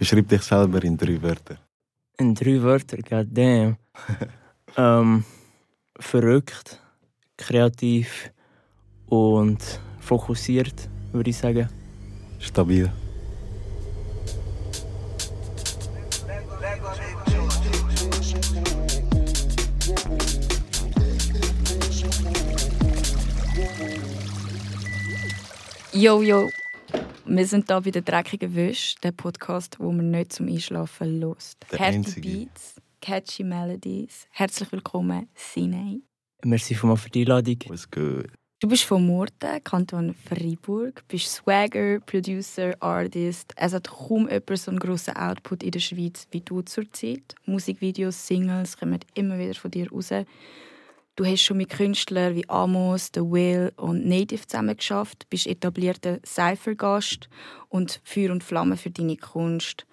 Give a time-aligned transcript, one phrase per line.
[0.00, 1.58] Beschreib dich selber in drei Wörtern.
[2.16, 3.76] In drei Wörtern, goddamn.
[4.74, 5.24] ähm,
[6.00, 6.80] verrückt,
[7.36, 8.32] kreativ
[9.04, 9.58] und
[10.00, 11.68] fokussiert, würde ich sagen.
[12.38, 12.90] Stabil.
[25.92, 26.50] Yo, yo.
[27.32, 31.64] Wir sind hier bei der dreckigen Wäsche, der Podcast, wo man nicht zum Einschlafen lost.
[31.78, 32.28] Einzige.
[32.28, 34.26] Beats, catchy Melodies.
[34.30, 36.00] Herzlich willkommen, Sinei.
[36.42, 37.58] Merci für die Einladung.
[37.68, 38.26] Was gut.
[38.58, 43.52] Du bist von Murten, Kanton Freiburg, bist Swagger, Producer, Artist.
[43.54, 47.36] Es hat kaum jemand so einen grossen Output in der Schweiz wie du zurzeit.
[47.46, 50.10] Musikvideos, Singles kommen immer wieder von dir raus.
[51.20, 57.28] Du hast schon mit Künstlern wie Amos, The Will und Native zusammengearbeitet, bist etablierter Cypher-Gast
[57.68, 59.84] und Feuer und Flamme für deine Kunst.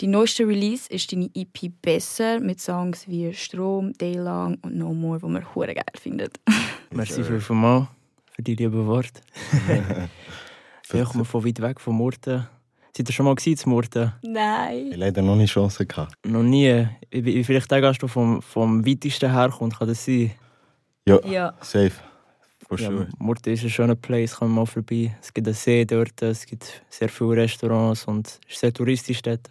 [0.00, 5.18] Die neueste Release ist deine EP «Besser» mit Songs wie «Strom», «Daylang» und «No More»,
[5.18, 6.40] die man hure geil findet.
[6.94, 7.88] Merci für, für,
[8.32, 9.20] für die lieben Worte.
[10.94, 12.48] ich komme von weit weg, von Murten.
[12.96, 14.14] Seid ihr schon mal in Murten?
[14.22, 14.86] Ich Nein.
[14.86, 16.14] habe leider noch nicht Chance gehabt.
[16.24, 16.86] Noch nie.
[17.10, 20.30] Wie- wie- Vielleicht der Gast, der vom, vom weitesten herkommt, kann das sein?
[21.06, 21.54] Ja, Ja.
[21.60, 21.92] safe.
[22.68, 23.08] For Ja, sure.
[23.18, 25.16] Murten ist ein schöner Place, kommen wir mal vorbei.
[25.20, 29.22] Es gibt einen See dort, es gibt sehr viele Restaurants und es ist sehr touristisch
[29.22, 29.50] dort.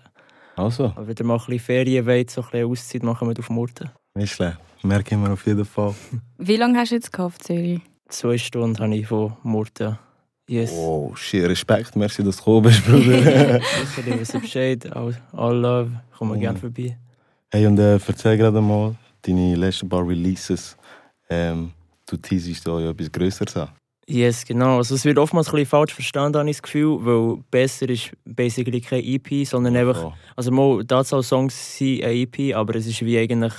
[0.55, 3.37] Also, Aber wenn ihr mal ein bisschen Ferien wollt, so ein bisschen Auszeit machen wir
[3.39, 3.89] auf Murten.
[4.15, 4.57] nicht schlecht.
[4.83, 5.93] Merken wir auf jeden Fall.
[6.37, 7.81] Wie lange hast du jetzt gehabt, auf Zürich?
[8.07, 9.97] Zwei Stunden habe ich von Murten.
[10.47, 10.71] Yes.
[10.73, 11.95] Oh, shit, Respekt.
[11.95, 13.59] Merci, dass du gekommen bist, Bruder.
[13.95, 14.95] Sicher, ihr wisst Bescheid.
[14.95, 15.91] All, all love.
[16.17, 16.39] Kommen wir Oh.
[16.39, 16.97] gerne vorbei.
[17.51, 20.75] hey, und äh, erzähl gerade mal deine letzten paar Releases.
[21.29, 21.71] Ähm,
[22.05, 23.69] du teasest da ja etwas Größeres an.
[24.07, 24.77] Yes, genau.
[24.77, 28.11] Also es wird oftmals ein bisschen falsch verstanden, habe ich das Gefühl, weil besser ist
[28.25, 32.87] basically kein EP, sondern einfach, Oh, also mal, dazu Songs sind ein EP, aber es
[32.87, 33.53] ist wie eigentlich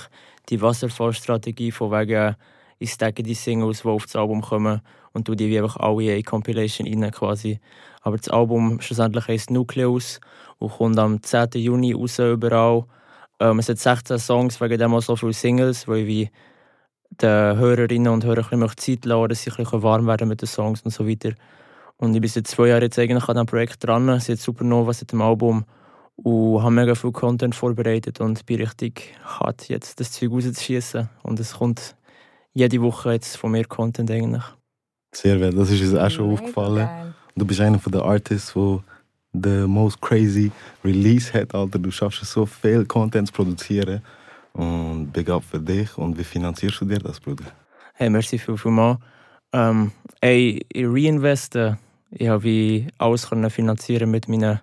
[0.49, 2.35] die Wasserfallstrategie von wegen,
[2.79, 4.81] ich stacke die Singles, die auf das Album kommen
[5.13, 7.61] und tu die wie einfach alle in eine Compilation rein quasi.
[8.01, 10.19] Aber das Album schlussendlich heisst Nucleus
[10.57, 11.49] und kommt am 10.
[11.53, 12.83] Juni raus überall.
[13.39, 16.29] Ähm, es hat 16 Songs, wegen dem auch so viele Singles, weil ich wie
[17.21, 20.41] den Hörerinnen und Hörern ein bisschen Zeit lassen, dass sie ein bisschen warm werden mit
[20.41, 21.31] den Songs und so weiter.
[21.97, 25.11] Und ich bin seit zwei Jahren jetzt eigentlich an diesem Projekt dran, seit Supernova, seit
[25.11, 25.65] dem Album
[26.15, 31.09] und habe mega viel Content vorbereitet und bin richtig hart jetzt das Zeug rauszuschießen.
[31.23, 31.95] Und es kommt
[32.53, 34.43] jede Woche jetzt von mir Content eigentlich.
[35.13, 35.57] sehr wert.
[35.57, 36.85] Das ist uns auch schon Mega aufgefallen.
[36.87, 37.13] geil.
[37.35, 38.79] Du bist einer der Artists, der
[39.33, 40.51] the most crazy
[40.83, 41.79] Release hat, Alter.
[41.79, 44.01] Du schaffst es so viel Content zu produzieren.
[44.53, 45.97] Und up für dich.
[45.97, 47.45] Und wie finanzierst du dir das, Bruder?
[47.93, 48.97] Hey, merci viel, viel mal.
[49.53, 49.91] Ähm,
[50.21, 51.77] ey, ich reinveste.
[52.11, 54.59] Ich habe wie alles können finanzieren mit meinen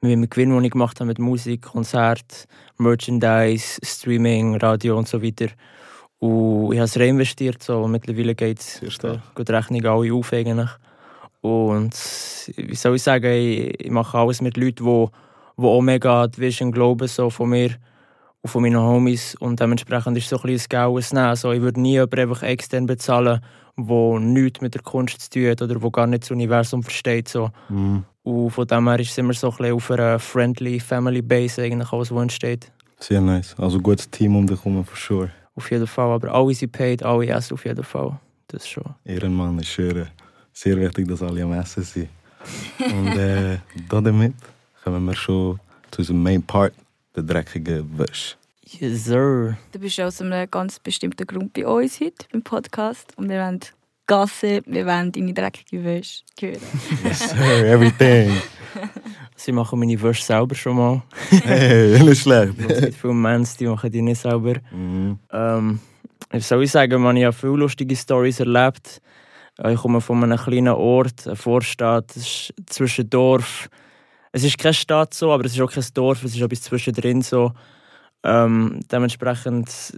[0.00, 2.46] mit meinem Gewinn, den ich gemacht habe mit Musik, Konzert,
[2.76, 5.46] Merchandise, Streaming, Radio und so weiter.
[6.18, 7.88] Und ich habe es reinvestiert, so.
[7.88, 10.70] mittlerweile geht es die Rechnung alle auf eigentlich.
[11.40, 11.94] Und
[12.56, 15.06] wie soll ich sagen, ich, ich mache alles mit Leuten, die,
[15.58, 17.70] die auch mega die Vision glauben, so von mir
[18.44, 19.34] von meinen Homies.
[19.36, 21.26] Und dementsprechend ist es so ein bisschen Gaues Nehmen.
[21.26, 23.40] Also ich würde nie jemanden einfach extern bezahlen,
[23.76, 27.28] der nichts mit der Kunst zu tun hat oder der gar nicht das Universum versteht.
[27.28, 27.50] So.
[27.68, 28.04] Mhm.
[28.22, 31.62] Und von dem her ist es immer so ein bisschen auf einer friendly Family Base
[31.62, 32.70] eigentlich alles, was entsteht.
[32.98, 33.54] Sehr nice.
[33.58, 35.30] Also gutes Team um dich herum, for sure.
[35.56, 36.10] Auf jeden Fall.
[36.10, 38.18] Aber alle sind paid, alle essen auf jeden Fall.
[38.48, 38.84] Das schon.
[39.04, 40.08] Ehrenmann, ich schwöre.
[40.52, 42.08] Sehr wichtig, dass alle am Essen sind.
[42.78, 44.34] Und äh, damit
[44.82, 45.58] kommen wir schon
[45.90, 46.72] zu unserem Main Part,
[47.14, 48.36] der dreckige Wäsche.
[48.66, 49.56] Yes, sir.
[49.72, 53.60] Du bist aus einem ganz bestimmten Grund bei uns heute beim Podcast und wir wollen
[54.06, 56.58] Gasse, wir wollen deine dreckige Wäsche hören.
[57.04, 58.32] Yes, sir, everything.
[59.36, 61.02] Sie machen meine Wäsche selber schon mal.
[61.30, 62.54] Hey, nicht schlecht.
[62.68, 64.54] es gibt viele Mans, die machen die nicht selber.
[64.72, 65.18] Mhm.
[65.30, 65.80] Ähm,
[66.30, 69.00] wie soll ich sagen, man, ich habe viele lustige Stories erlebt.
[69.68, 72.10] Ich komme von einem kleinen Ort, einer Vorstadt,
[72.66, 73.68] zwischen Dorf.
[74.36, 77.22] Es ist keine Stadt so, aber es ist auch kein Dorf, es ist etwas zwischendrin
[77.22, 77.52] so.
[78.24, 79.96] Ähm, dementsprechend,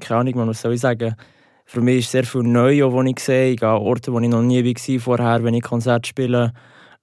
[0.00, 1.16] keine Ahnung, man, was soll ich sagen.
[1.64, 3.52] Für mich ist sehr viel neu, auch, was ich sehe.
[3.52, 6.52] Ich gehe an Orte, wo ich noch nie war vorher, wenn ich Konzerte spiele.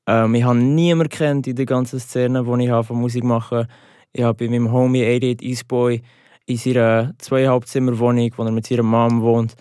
[0.06, 3.66] Ähm, ich habe niemanden kennt in der ganzen Szene, die ich habe von Musik machen.
[4.14, 6.04] Ich habe bei meinem Homie 88 Eastboy
[6.46, 9.56] in seiner zweieinhalb Zimmer Wohnung, wo er mit seiner Mom wohnt,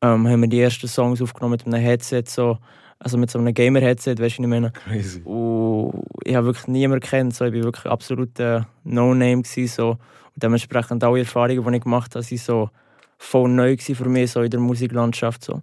[0.00, 2.56] ähm, haben wir die ersten Songs aufgenommen mit einem Headset, so,
[2.98, 4.72] also mit so einem Gamer-Headset, weißt du, ich meine.
[4.72, 5.20] Crazy.
[5.22, 9.42] Und ich habe wirklich niemanden kennt, so, ich war wirklich absolut äh, No-Name.
[9.42, 9.90] gewesen, So.
[9.90, 12.70] Und dementsprechend alle Erfahrungen, die ich gemacht habe, waren so
[13.18, 15.44] voll neu gewesen für mich so in der Musiklandschaft.
[15.44, 15.62] So.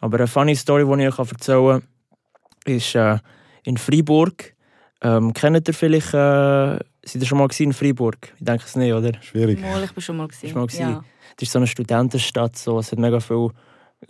[0.00, 3.18] Aber eine funny Story, die ich euch erzählen kann, ist äh,
[3.64, 4.54] in Freiburg.
[5.02, 8.32] Ähm, kennt ihr vielleicht äh, seid ihr schon mal in Freiburg?
[8.38, 9.12] Ich denke es nicht, oder?
[9.22, 9.60] Schwierig.
[9.60, 10.50] Mal, ich bin schon mal gesehen.
[10.50, 10.80] Schon mal gewesen?
[10.80, 11.04] Ja.
[11.36, 12.78] Das ist so eine Studentenstadt, so.
[12.78, 13.50] es hat mega viele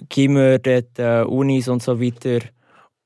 [0.08, 2.40] Gimmer dort, äh, Unis und so weiter.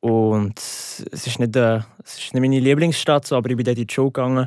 [0.00, 3.78] Und es ist, nicht, äh, es ist nicht meine Lieblingsstadt, so, aber ich bin dort
[3.78, 4.46] in die Schule gegangen.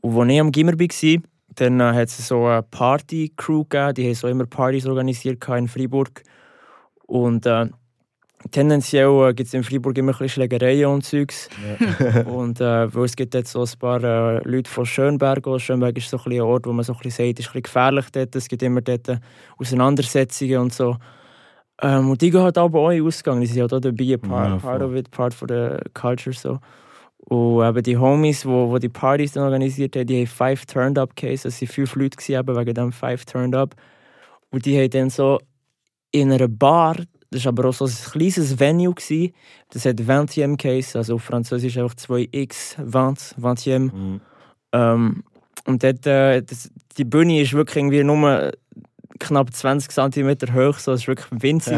[0.00, 1.22] Und als ich am Gimmer war,
[1.54, 5.68] dann äh, hat es so eine Party-Crew gegeben, die haben so immer Partys organisiert in
[5.68, 6.22] Freiburg.
[7.06, 7.66] Und äh,
[8.50, 11.48] tendenziell äh, gibt es in Freiburg immer ein bisschen Schlägereien und Zeugs.
[12.26, 15.46] und äh, weil es gibt jetzt so ein paar äh, Leute von Schönberg.
[15.46, 15.58] auch.
[15.58, 17.62] Schönberg ist so ein, ein Ort, wo man so ein bisschen sagt, ist ein bisschen
[17.62, 18.34] gefährlich dort.
[18.34, 19.18] Es gibt immer dort äh,
[19.58, 20.96] Auseinandersetzungen und so.
[21.82, 23.40] Ähm, und die gehen halt aber auch in Ausgang.
[23.40, 26.34] Die sind halt auch dabei, part, Ja, part of it, part of the culture.
[26.34, 26.58] So.
[27.18, 30.98] Und eben die Homies, wo, wo die Partys dann organisiert haben, die haben five Turned
[30.98, 31.44] Up Cases.
[31.54, 33.74] Es waren fünf Leute gewesen, eben wegen dem five Turned Up.
[34.50, 35.38] Und die haben dann so
[36.12, 36.96] in einer Bar,
[37.30, 39.32] das war aber auch so ein kleines Venue, gewesen,
[39.70, 44.20] das hat 20 Case, also auf Französisch einfach 2x, 20, 20 Mhm.
[44.72, 45.22] ähm,
[45.66, 48.50] und dort, äh, das, die Bühne ist wirklich irgendwie nur
[49.18, 51.74] knapp 20 cm hoch, so, es ist wirklich winzig.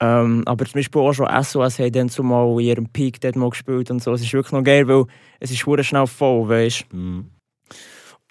[0.00, 3.50] Ähm, aber zum Beispiel auch schon SOS haben dann zumal in ihrem Peak dort mal
[3.50, 4.12] gespielt und so.
[4.12, 5.04] Es ist wirklich noch geil, weil
[5.38, 7.30] es ist verdammt schnell voll, weißt Mhm.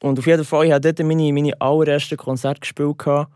[0.02, 2.98] Und auf jeden Fall, ich hatte dort meine, meine allerersten Konzerte gespielt.
[2.98, 3.32] gehabt.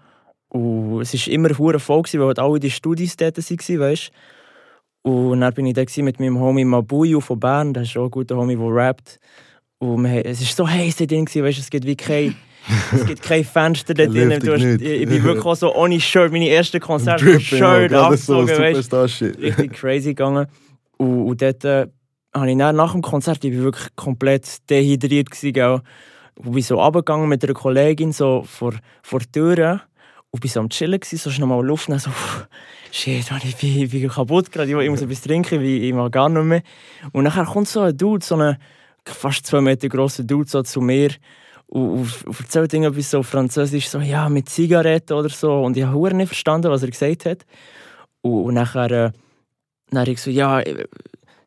[0.49, 4.11] Und es war immer verdammt voll, gewesen, weil halt alle die Studis dort waren, weißt
[5.03, 8.11] Und dann bin ich da mit meinem Homie Mabuyu von Bern, das ist auch ein
[8.11, 9.19] guter Homie, der rappt.
[9.77, 12.35] Und wir, es war so heiß dort drin, weißt, es gibt wie kein,
[12.94, 14.31] es gibt kein Fenster dort drin.
[14.31, 18.39] Ich, ich bin wirklich auch so ohne Shirt, meine ersten Konzerte mit Shirt ist so
[18.39, 18.94] abgezogen, weißt
[19.41, 20.47] richtig crazy gegangen.
[20.97, 21.88] Und, und dort äh,
[22.33, 25.81] habe ich dann nach dem Konzert, ich bin wirklich komplett dehydriert gewesen, gell.
[26.35, 28.73] Und bin so runtergegangen mit einer Kollegin so vor,
[29.03, 29.81] vor der Tür
[30.31, 32.47] und bin so am Chillen gewesen, so schnell mal Luft nehmen, so pff,
[32.91, 35.94] shit, Mann, ich bin, ich bin kaputt gerade, ich, ich muss etwas trinken, ich, ich
[35.94, 36.61] mag gar nicht mehr.
[37.13, 38.57] Und nachher kommt so ein Dude, so ein
[39.06, 41.11] fast zwei Meter grosser Dude so zu mir
[41.67, 45.62] und, und, und erzählt irgendetwas so Französisch, so ja, mit Zigaretten oder so.
[45.63, 47.45] Und ich habe nicht verstanden, was er gesagt hat.
[48.21, 49.12] Und, und nachher, äh,
[49.91, 50.85] dann habe ich so, ja, äh,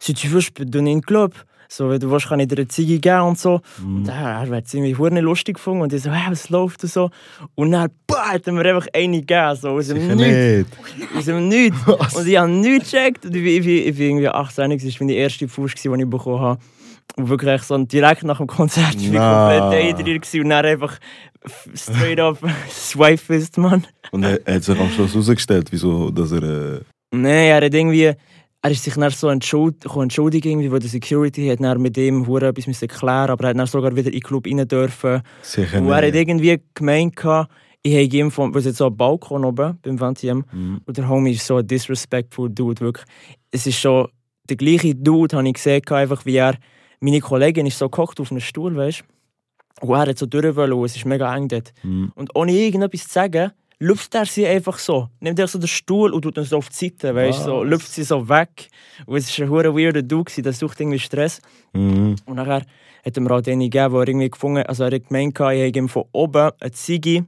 [0.00, 1.36] si tu veux, peux te donner une clope.
[1.70, 3.60] So, wenn du willst, kann ich dir eine Ziege geben und so.
[3.78, 4.08] Und Mhm.
[4.08, 5.82] er, er hat es irgendwie verdammt lustig gefunden.
[5.82, 7.10] Und ich so, hey, was läuft und so.
[7.56, 10.16] Und dann, bah, hat er mir einfach eine gegeben, so aus dem Nichts.
[10.16, 10.66] nicht.
[11.14, 11.78] Aus dem Nichts.
[12.16, 13.26] Und ich habe nichts gecheckt.
[13.26, 16.40] Und ich ich ich bin irgendwie 18, das war meine erste Fuß, die ich bekommen
[16.40, 16.60] habe.
[17.16, 19.58] Und wirklich so direkt nach dem Konzert ich bin Na.
[19.70, 20.98] komplett gewesen und dann einfach
[21.74, 22.38] straight up
[22.70, 23.86] swipe ist, Mann.
[24.12, 26.42] Und er er hat sich am Schluss herausgestellt, wieso, dass er.
[26.42, 26.80] Äh,
[27.12, 28.12] Nein, er hat irgendwie...
[28.60, 32.26] Er ist sich dann so entschuld, entschuldigt, irgendwie, weil der Security hat dann mit ihm
[32.26, 35.22] hure etwas müssen klären aber er hat dann sogar wieder in den Club rein dürfen.
[35.42, 36.16] sicher Und er hat nicht.
[36.16, 37.52] irgendwie gemeint, gehabt,
[37.84, 40.80] ich habe ihm weil es jetzt so ein Balkon oben beim Vantiem Mhm.
[40.84, 43.06] und der Homie ist so ein disrespectful Dude, wirklich.
[43.52, 44.08] Es ist schon
[44.50, 46.56] der gleiche Dude, habe ich gesehen, einfach wie er,
[47.00, 49.04] meine Kollegin ist so gehockt auf einem Stuhl, weißt
[49.80, 51.72] du, und er hat so durch wollen und es ist mega eng dort.
[51.82, 52.12] Mhm.
[52.14, 55.08] Und ohne irgendetwas zu sagen, lüpft er sie einfach so.
[55.20, 57.62] Nimmt er so den Stuhl und tut ihn so auf die Seite, weißt du, so,
[57.62, 58.68] lüpft sie so weg.
[59.06, 61.40] Und es war ein hure weirder Dude, der sucht irgendwie Stress.
[61.72, 62.16] Mhm.
[62.26, 62.62] Und nachher
[63.04, 65.40] hat er mir halt eine gegeben, wo er irgendwie gefunden also er hat gemeint, ich
[65.40, 67.26] habe ihm von oben eine Ziege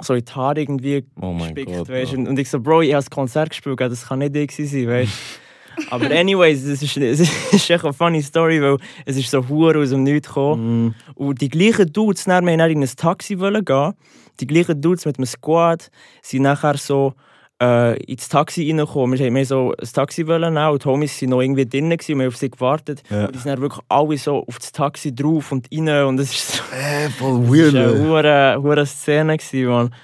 [0.00, 1.88] so in die Haare irgendwie Oh gespickt, Gott.
[1.88, 2.16] weißt du.
[2.16, 5.12] Und ich so, Bro, ich habe das Konzert gespielt, das kann nicht ich sein, weißt
[5.12, 5.40] du.
[5.90, 7.20] Aber anyways, es ist, es
[7.52, 10.84] ist echt eine funny Story, weil es ist so hure aus dem Nichts gekommen.
[10.86, 10.94] Mhm.
[11.14, 13.92] Und die gleichen Dudes, dann, wir wollten in ein Taxi gehen.
[14.40, 15.90] Die gleichen Dudes mit dem Squad
[16.22, 17.14] sind nachher so
[17.62, 19.16] äh, ins Taxi reingekommen.
[19.18, 22.08] Wir wollten so ein Taxi wollen nehmen und die Homies waren noch irgendwie drinnen und
[22.08, 23.02] wir haben auf sie gewartet.
[23.10, 23.26] Ja.
[23.26, 26.32] Und die sind dann wirklich alle so auf das Taxi drauf und rein und es
[26.34, 27.74] ist so Äh, voll weird.
[27.74, 29.36] war eine hure- Szene.
[29.68, 29.94] Mann.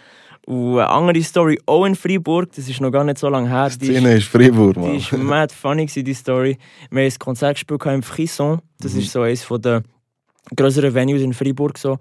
[0.47, 3.69] Und eine andere Story, auch in Freiburg, das ist noch gar nicht so lange her.
[3.71, 4.95] Die Die ist, Szene ist Freiburg, die Mann.
[4.97, 6.59] ist mad funny, die Story.
[6.91, 8.61] Wir haben ein Konzert gespielt im Frisson.
[8.81, 9.01] Das Mhm.
[9.01, 9.83] ist so eines der
[10.57, 11.79] größeren Venues in Freiburg.
[11.79, 11.99] So.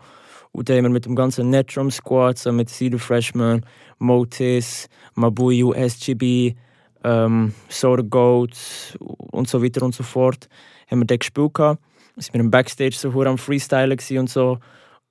[0.51, 3.63] Und da haben wir mit dem ganzen Netrum Squad, so mit Cedar Freshman,
[3.99, 6.55] Motis, Mabuyu, SGB,
[7.03, 10.47] ähm, Soda Goat und so weiter und so fort,
[10.89, 11.53] haben wir dort gespielt.
[11.53, 11.81] Gehabt.
[12.17, 14.57] sind wir im Backstage so am Freestylen und so.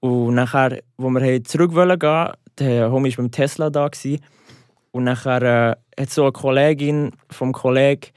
[0.00, 3.88] Und nachher, wo wir zurück wollen gehen, der Homie war mit dem Tesla da.
[3.88, 4.22] Gewesen.
[4.90, 8.08] Und nachher äh, hat so eine Kollegin vom Kollegen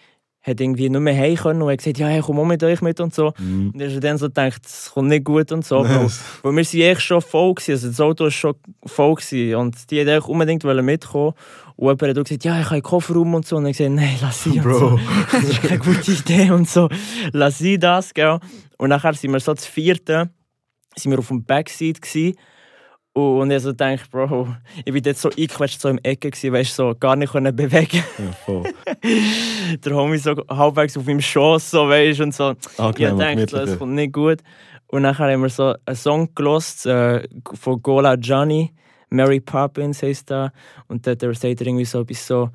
[0.43, 2.81] hat irgendwie nicht mehr heim können und hat gesagt, ja, hey, komm auch mit euch
[2.81, 3.31] mit und so.
[3.38, 3.71] Mhm.
[3.74, 5.83] Und er hat dann so gedacht, das kommt nicht gut und so.
[5.83, 6.10] weil,
[6.41, 8.55] weil wir sind echt schon voll gewesen, also das Auto war schon
[8.86, 9.55] voll gewesen.
[9.55, 11.33] und die wollten unbedingt mitkommen.
[11.75, 13.57] Und jemand hat auch gesagt, ja, ich habe einen Kofferraum und so.
[13.57, 15.00] Und ich gesagt, nein, lass sie und so.
[15.31, 16.89] Das ist keine gute Idee und so.
[17.33, 18.39] Lass sie das, gell.
[18.77, 20.31] Und nachher sind wir so zu vierten,
[20.95, 22.36] sind wir auf dem Backseat gsi
[23.13, 26.75] und ich so dachte, Bro, ich bin jetzt so eingequetscht so im Ecke gsi, weißt
[26.75, 28.03] so gar nicht können bewegen.
[28.18, 28.74] Ja, voll.
[29.84, 32.51] Der Homie so halbwegs auf meinem Schoß so, weißt und so.
[32.51, 34.39] Ich Angenehm und dachte, das kommt nicht gut.
[34.88, 38.74] Und dann haben wir so einen Song gelost äh, von Gola Johnny,
[39.10, 40.51] Mary Poppins heisst da.
[40.88, 42.50] Und dort sagt er irgendwie so etwas so,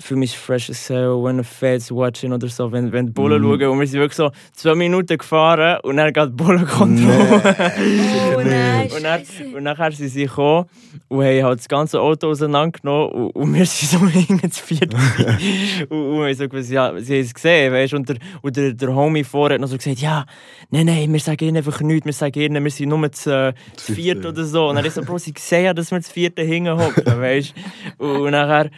[0.00, 3.42] für mich fresh as hell, when the feds watching oder so, wenn, wenn die Bullen
[3.42, 3.58] Mhm.
[3.60, 3.68] schauen.
[3.70, 7.56] Und wir sind wirklich so zwei Minuten gefahren und dann geht die Bullenkontrolle.
[8.36, 9.22] Oh nein, Und dann,
[9.56, 10.66] und nachher sind sie gekommen
[11.08, 14.94] und haben halt das ganze Auto auseinandergenommen und, und wir sind so hinten zu viert.
[14.94, 18.56] und, und wir haben so gewusst, ja, sie haben es gesehen, weißt und der, und
[18.56, 20.26] der, der Homie vorher hat noch so gesagt, ja,
[20.70, 23.52] nein, nein, wir sagen ihnen einfach nichts, wir sagen ihnen, wir sind nur zu, äh,
[23.76, 24.68] zu viert oder so.
[24.68, 27.52] Und dann ist so, Bro, sie sehen ja, dass wir zu viert hinten hocken, weißt
[27.98, 28.70] Und nachher,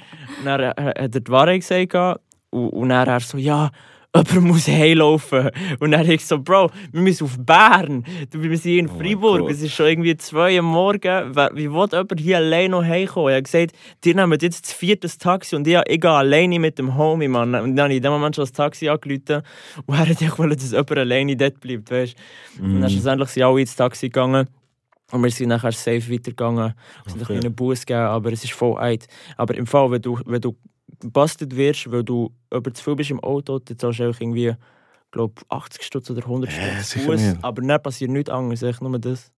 [0.45, 2.21] nachher hat er die Wahrheit gesagt
[2.51, 3.71] und, und dann er so, ja,
[4.15, 5.51] jemand muss heimlaufen.
[5.79, 8.05] Und dann habe ich so, Bro, wir müssen auf Bern.
[8.33, 9.41] Du, Wir sind in Oh Freiburg.
[9.43, 9.51] Gott.
[9.53, 11.33] es ist schon irgendwie zwei am Morgen.
[11.55, 13.29] Wie will jemand hier allein noch heimkommen?
[13.29, 13.73] Ich habe gesagt,
[14.03, 17.55] die nehmen jetzt das vierte Taxi und ich, ich gehe alleine mit dem Homie, Mann.
[17.55, 19.43] Und dann habe ich in dem Moment schon das Taxi angerufen.
[19.87, 22.17] Und er hat wollen, dass jemand alleine dort bleibt, weißt
[22.61, 22.81] Und Mhm.
[22.81, 24.49] dann schlussendlich sind alle ins Taxi gegangen.
[25.13, 26.75] Und wir sind nachher safe weitergegangen.
[27.07, 27.39] Es hat Okay.
[27.39, 29.07] einen Bus gegeben, aber es ist voll alt.
[29.37, 30.57] Aber im Fall, wenn du, wenn du
[31.01, 34.55] gebastelt wirst, weil du über zu viel bist im Auto, dann zahlst du einfach irgendwie,
[35.11, 37.35] glaub, 80 Stutz oder 100 Äh, Stutz sicher Bus.
[37.43, 39.33] Aber dann passiert nichts anderes, echt nur das.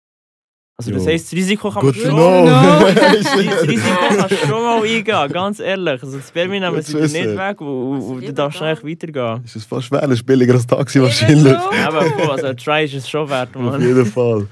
[0.75, 2.17] Also das heisst, das Risiko kann Good man to schon...
[2.17, 2.87] know.
[3.23, 3.37] Das
[3.69, 3.89] Risiko
[4.19, 6.03] kannst du schon mal eingehen, ganz ehrlich.
[6.03, 7.39] Also das Permi nehmen sie dir nicht wissen.
[7.39, 8.65] weg und, du darfst da.
[8.71, 9.43] eigentlich weitergehen.
[9.45, 11.53] Es ist fast schwer, es ist billiger als Taxi wahrscheinlich.
[11.53, 13.81] Ja, aber voll, also ein Try ist es schon wert, Auf Mann.
[13.81, 14.47] jeden Fall.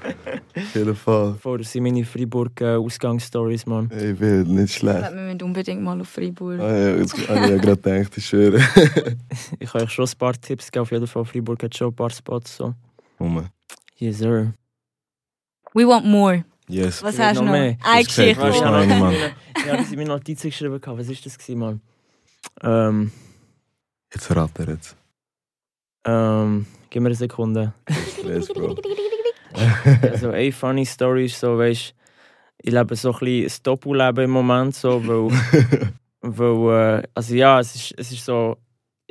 [0.55, 1.35] Auf jeden Fall.
[1.57, 3.89] Das sind meine Freiburg-Ausgangsstories, Mann.
[3.91, 5.01] Ey, wild, nicht Ich schlecht.
[5.01, 6.59] wir müssen unbedingt mal auf Freiburg.
[6.59, 8.59] Ah, ja, jetzt habe ich ja gerade gedacht, ich schwöre.
[9.59, 10.83] Ich kann euch schon ein paar Tipps geben.
[10.83, 12.57] Auf jeden Fall, Freiburg hat schon ein paar Spots.
[12.57, 12.73] So.
[13.19, 13.27] Oh.
[13.97, 14.53] Yes, sir.
[15.73, 16.43] We want more.
[16.67, 17.01] Yes.
[17.03, 17.77] Was hast du noch mehr.
[17.83, 18.41] Eine Geschichte.
[18.41, 20.79] mir ich habe in meine Notizen geschrieben.
[20.83, 21.81] Was war das, Mann?
[22.63, 23.11] Ähm,
[24.13, 24.95] Jetzt rat er jetzt.
[26.05, 27.73] ähm, gib mir eine Sekunde.
[30.01, 31.93] Also, eine funny Story ist so, weißt
[32.63, 37.59] ich lebe so ein bisschen das Doppelleben im Moment, so, weil, weil äh, also ja,
[37.59, 38.57] es ist, es ist so,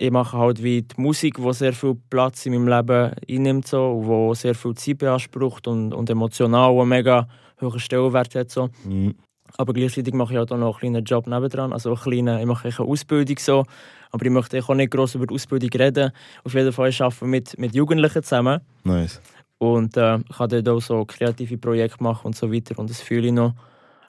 [0.01, 3.93] ich mache halt wie die Musik, die sehr viel Platz in meinem Leben einnimmt, so,
[3.93, 7.29] und wo sehr viel Zeit beansprucht und, und emotional einen mega
[7.61, 8.51] hohen Stellenwert hat.
[8.51, 8.71] So.
[8.85, 9.15] Mhm.
[9.59, 11.75] Aber gleichzeitig mache ich halt auch noch einen kleinen Job nebendran.
[11.75, 13.67] Also eine kleine, ich mache eine Ausbildung so.
[14.11, 16.13] Aber ich möchte auch nicht groß über die Ausbildung reden.
[16.45, 18.61] Auf jeden Fall arbeite ich mit, mit Jugendlichen zusammen.
[18.85, 19.21] Nice.
[19.59, 22.79] Und äh, ich kann dort auch so kreative Projekte machen und so weiter.
[22.79, 23.53] Und das fühle ich noch.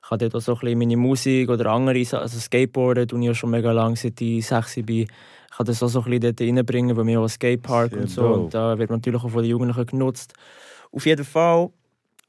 [0.02, 3.26] Ich kann dort auch so ein bisschen meine Musik oder andere also Skateboarden tue ich
[3.26, 5.08] ja schon mega lange, seit ich 6 bin.
[5.52, 8.02] Ich kann das auch so ein bisschen dort reinbringen, weil wir auch einen Skatepark Sehr
[8.02, 8.22] und so.
[8.22, 8.40] dope.
[8.40, 10.34] Und da wird natürlich auch von den Jugendlichen genutzt.
[10.92, 11.70] Auf jeden Fall,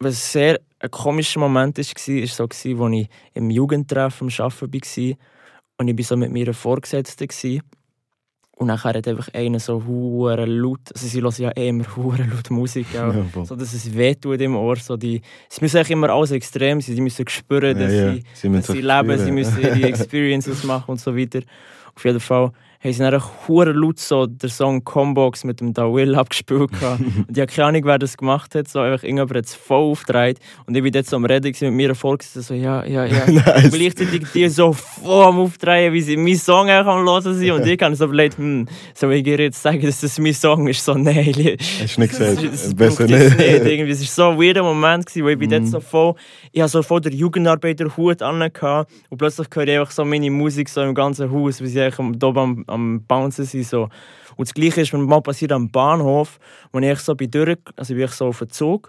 [0.00, 5.16] was sehr ein komischer Moment war, war so, als ich im Jugendtreff am Arbeiten war.
[5.78, 7.28] Und ich war so mit meiner Vorgesetzten.
[7.28, 7.62] Gewesen.
[8.56, 12.22] Und nachher hat einfach einer so hure laut, also sie hören ja eh immer hure
[12.24, 13.12] laut Musik, ja.
[13.12, 14.76] Ja, so dass es wehtut im Ohr.
[14.76, 18.12] So die, sie müssen eigentlich immer alles extrem sein, sie müssen spüren, dass ja, ja.
[18.14, 21.40] sie, Sie dass sie leben, sie müssen ihre Experiences machen und so weiter.
[21.94, 22.52] Auf jeden Fall
[22.82, 26.70] haben sie dann hure laut so den Song Combox mit dem Da Will abgespielt.
[26.82, 28.68] und ich habe keine Ahnung, wer das gemacht hat.
[28.68, 30.38] So einfach irgendjemand hat es voll aufgedreht.
[30.66, 33.26] Und ich war dort so am Reden mit mir Vorgesetzten, so ja, ja, ja.
[33.30, 33.64] Nice.
[33.64, 37.50] Und gleichzeitig die so voll am Aufdrehen, wie sie meinen Song auch am hören sind.
[37.52, 40.66] Und ich kann so überlegt, hm, soll ich ihr jetzt sagen, dass das mein Song
[40.66, 40.84] ist?
[40.84, 41.26] So, nein,
[41.82, 42.42] Hast du nicht gesagt?
[42.42, 43.38] das Besser braucht jetzt nicht.
[43.38, 43.72] nicht.
[43.72, 45.52] Irgendwie, es war so ein weirder Moment, gewesen, wo ich bin Mhm.
[45.52, 46.14] dort so voll,
[46.50, 50.68] ich habe so voll den Jugendarbeiter-Hut an und plötzlich höre ich einfach so meine Musik
[50.68, 53.66] so im ganzen Haus, wie sie am, am, am Bouncen sind.
[53.66, 53.88] So.
[54.36, 56.38] Und das Gleiche ist mir mal passiert am Bahnhof,
[56.72, 58.88] wo ich so bin durch, also bin ich so auf den Zug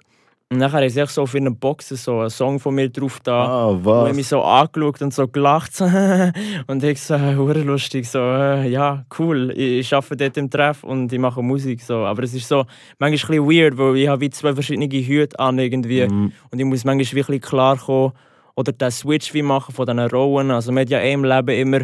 [0.53, 3.45] und nachher sie echt so auf ihren Boxen so einen Song von mir drauf da.
[3.45, 4.15] Ah, Und ich was?
[4.15, 5.81] mich so angeschaut und so gelacht.
[6.67, 9.51] und ich so, äh, hure lustig, so, äh, ja, cool.
[9.55, 11.81] Ich, ich arbeite dort im Treff und ich mache Musik.
[11.81, 12.05] So.
[12.05, 12.65] Aber es ist so
[12.99, 16.07] manchmal ein bisschen weird, weil ich habe wie zwei verschiedene Hüte an irgendwie.
[16.07, 16.31] Mhm.
[16.51, 18.11] Und ich muss manchmal wirklich klar kommen
[18.55, 20.51] oder den Switch wie machen von diesen Rollen.
[20.51, 21.79] Also man hat ja eh im Leben immer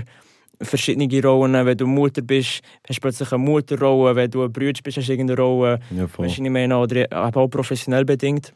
[0.61, 1.65] verschiedene Rollen.
[1.65, 4.15] Wenn du Mutter bist, hast du plötzlich eine Mutterrolle.
[4.15, 5.79] Wenn du ein Bruder bist, hast du irgendeine Rolle.
[5.95, 6.03] Ja.
[6.03, 6.77] Weißt du, ich meine?
[6.77, 8.53] Oder auch professionell bedingt.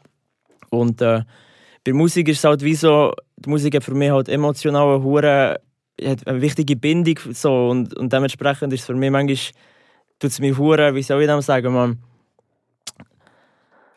[0.70, 1.22] Und äh,
[1.84, 5.04] bei Musik ist es halt wie so, die Musik hat für mich halt emotional eine,
[5.04, 5.60] hure-
[6.02, 9.36] hat eine wichtige Bindung so, und, und dementsprechend ist es für mich manchmal,
[10.18, 11.98] tut es mich hure, wie soll ich das sagen, man?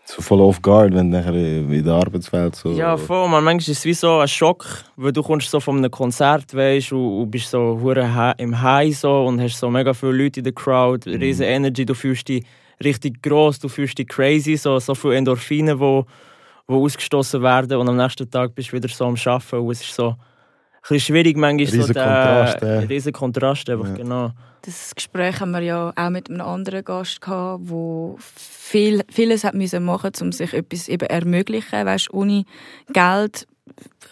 [0.10, 2.72] So voll off guard, wenn du nachher in der Arbeitswelt so.
[2.72, 3.44] Ja, voll, man.
[3.44, 6.94] Manchmal ist es wie so ein Schock, weil du kommst so von einem Konzert, weißt
[6.94, 10.46] und, und bist so hure im High so und hast so mega viele Leute in
[10.46, 12.46] der Crowd, riesen Energy, du fühlst dich
[12.82, 16.06] richtig gross, du fühlst dich crazy, so, so viele Endorphine, wo,
[16.68, 19.82] wo ausgestoßen werden und am nächsten Tag bist du wieder so am Arbeiten und es
[19.82, 20.16] ist so,
[20.88, 21.66] bisschen schwierig manchmal.
[21.66, 22.78] Riesen so der, Kontrast, äh.
[22.86, 23.96] Riesen Kontrast, einfach, Ja.
[23.96, 24.32] genau.
[24.68, 29.54] Das Gespräch haben wir ja auch mit einem anderen Gast gehabt, wo viel, vieles hat
[29.54, 31.86] müssen machen, um sich etwas eben ermöglichen.
[31.86, 32.44] Weißt, ohne
[32.92, 33.48] Geld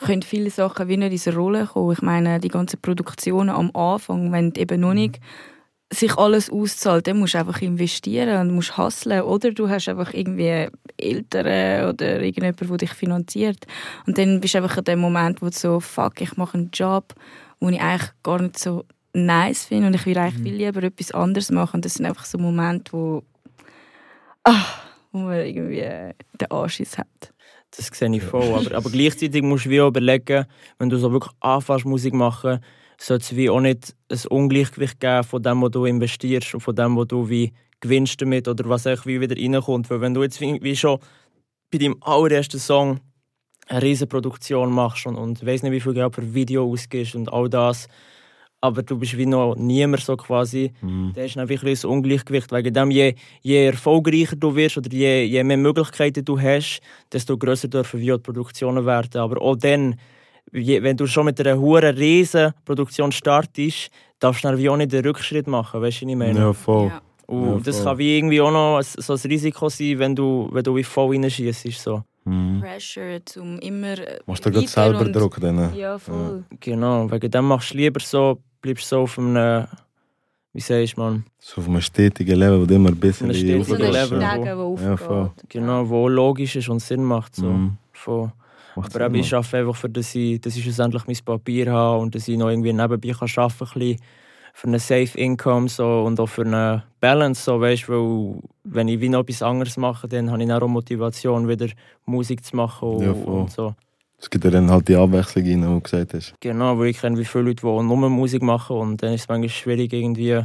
[0.06, 1.92] können viele Sachen wie nicht in diese Rolle kommen.
[1.92, 5.20] Ich meine, die ganzen Produktionen am Anfang, wenn eben noch nicht
[5.92, 9.24] sich alles auszahlt, dann musst du einfach investieren und musst hustlen.
[9.24, 13.68] Oder du hast einfach irgendwie Eltern oder irgendjemand, der dich finanziert.
[14.08, 16.70] Und dann bist du einfach in dem Moment, wo du so, fuck, ich mache einen
[16.72, 17.14] Job,
[17.60, 18.86] den ich eigentlich gar nicht so
[19.16, 21.78] nice finde und ich will eigentlich viel lieber etwas anderes machen.
[21.78, 23.24] Und das sind einfach so Momente, wo,
[24.44, 24.66] ah,
[25.12, 27.08] wo man irgendwie äh, den Anschiss hat.
[27.76, 28.54] Das sehe ich voll.
[28.54, 30.46] Aber, aber gleichzeitig musst du wie auch überlegen,
[30.78, 32.60] wenn du so wirklich anfängst, Musik machen,
[32.98, 36.76] sollte es wie auch nicht ein Ungleichgewicht geben von dem, was du investierst und von
[36.76, 39.90] dem, was du wie gewinnst damit oder was eigentlich wie wieder reinkommt.
[39.90, 41.00] Weil wenn du jetzt wie, wie schon
[41.72, 43.00] bei deinem allerersten Song
[43.68, 47.32] eine riesige Produktion machst und, und weiss nicht, wie viel Geld für Video ausgibst und
[47.34, 47.88] all das,
[48.66, 51.12] aber du bist wie noch niemand so quasi, Mhm.
[51.16, 52.52] da ist dann wirklich ein Ungleichgewicht.
[52.52, 56.82] Wegen dem, je, je erfolgreicher du wirst oder je, je mehr Möglichkeiten du hast,
[57.12, 59.22] desto grösser dürfen auch die Produktionen werden.
[59.22, 59.96] Aber auch dann,
[60.54, 64.78] je, wenn du schon mit einer hohen riesen Produktion startest, darfst du dann wie auch
[64.78, 66.40] nicht den Rückschritt machen, weißt du, was ich meine?
[66.40, 66.88] Ja, voll.
[66.88, 67.02] Ja.
[67.28, 67.86] Und Ja, das voll.
[67.86, 70.84] kann wie irgendwie auch noch ein- so ein Risiko sein, wenn du, wenn du wie
[70.84, 71.82] voll reinschießt.
[71.82, 72.04] So.
[72.26, 72.60] Mhm.
[72.62, 75.76] Pressure, um immer äh, Machst du gerade selber und- Druck dann?
[75.76, 76.44] Ja, voll.
[76.60, 79.68] Genau, wegen dem machst du lieber so, bleibst so auf einem,
[80.54, 83.36] wie sagst du, man, So auf einem stetigen Level, wo du immer ein bisschen Auf
[83.36, 84.38] einem stetigen Level, ja.
[84.40, 85.00] Der aufgeht.
[85.00, 85.32] voll.
[85.50, 87.36] genau, wo logisch ist und Sinn macht.
[87.36, 87.46] So.
[87.46, 87.78] Mhm.
[87.94, 88.32] Voll.
[88.76, 92.02] Macht Aber Sinn, ich arbeite einfach, für, dass, ich, dass ich schlussendlich mein Papier habe
[92.02, 94.00] und dass ich noch irgendwie nebenbei kann arbeiten kann, ein bisschen
[94.56, 97.44] für eine Safe Income so, und auch für eine Balance.
[97.44, 100.68] So, weißt, weil wenn ich wie noch etwas anderes mache, dann habe ich dann auch
[100.70, 101.68] Motivation, wieder
[102.06, 103.76] Musik zu machen und, Ja, und so.
[104.18, 106.34] Es gibt ja dann halt die Abwechslung rein, die du gesagt hast.
[106.40, 109.28] Genau, weil ich kenne wie viele Leute, die nur Musik machen und dann ist es
[109.28, 110.42] manchmal schwierig, irgendwie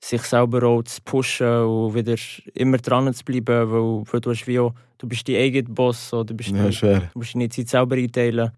[0.00, 2.16] sich selber auch zu pushen und wieder
[2.52, 6.08] immer dran zu bleiben, weil, weil du, hast wie auch, du bist dein eigener Boss,
[6.08, 6.98] so, du, bist Ja, schwer.
[7.12, 8.50] du musst deine Zeit selber einteilen.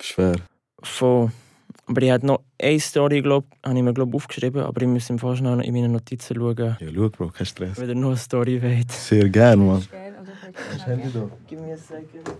[0.00, 0.34] Schwer.
[0.82, 1.30] Voll.
[1.86, 5.10] Aber ich hatte noch eine Story, glaub, habe ich mir glaub, aufgeschrieben, aber ich muss
[5.10, 7.78] im Fall schnell in meine Notizen schauen, Ja, schau, Bro, kein Stress.
[7.78, 8.90] wenn ihr noch eine Story wollt.
[8.92, 9.86] Sehr gern, Mann.
[11.02, 12.30] also Gib mir eine Second.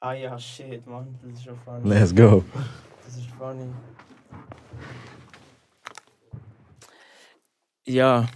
[0.00, 1.88] Ah ja, shit, man, das ist schon funny.
[1.88, 2.42] Let's go.
[3.04, 3.66] Das ist funny.
[7.86, 8.28] Ja.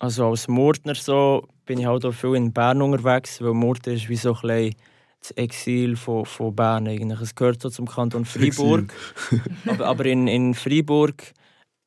[0.00, 4.08] Also als Murtner so bin ich halt auch viel in Bern unterwegs, weil Murten ist
[4.08, 4.74] wie so ein
[5.20, 7.20] das Exil von, von Bern eigentlich.
[7.20, 8.90] Es gehört so zum Kanton Freiburg.
[9.66, 11.34] aber, aber in, in Freiburg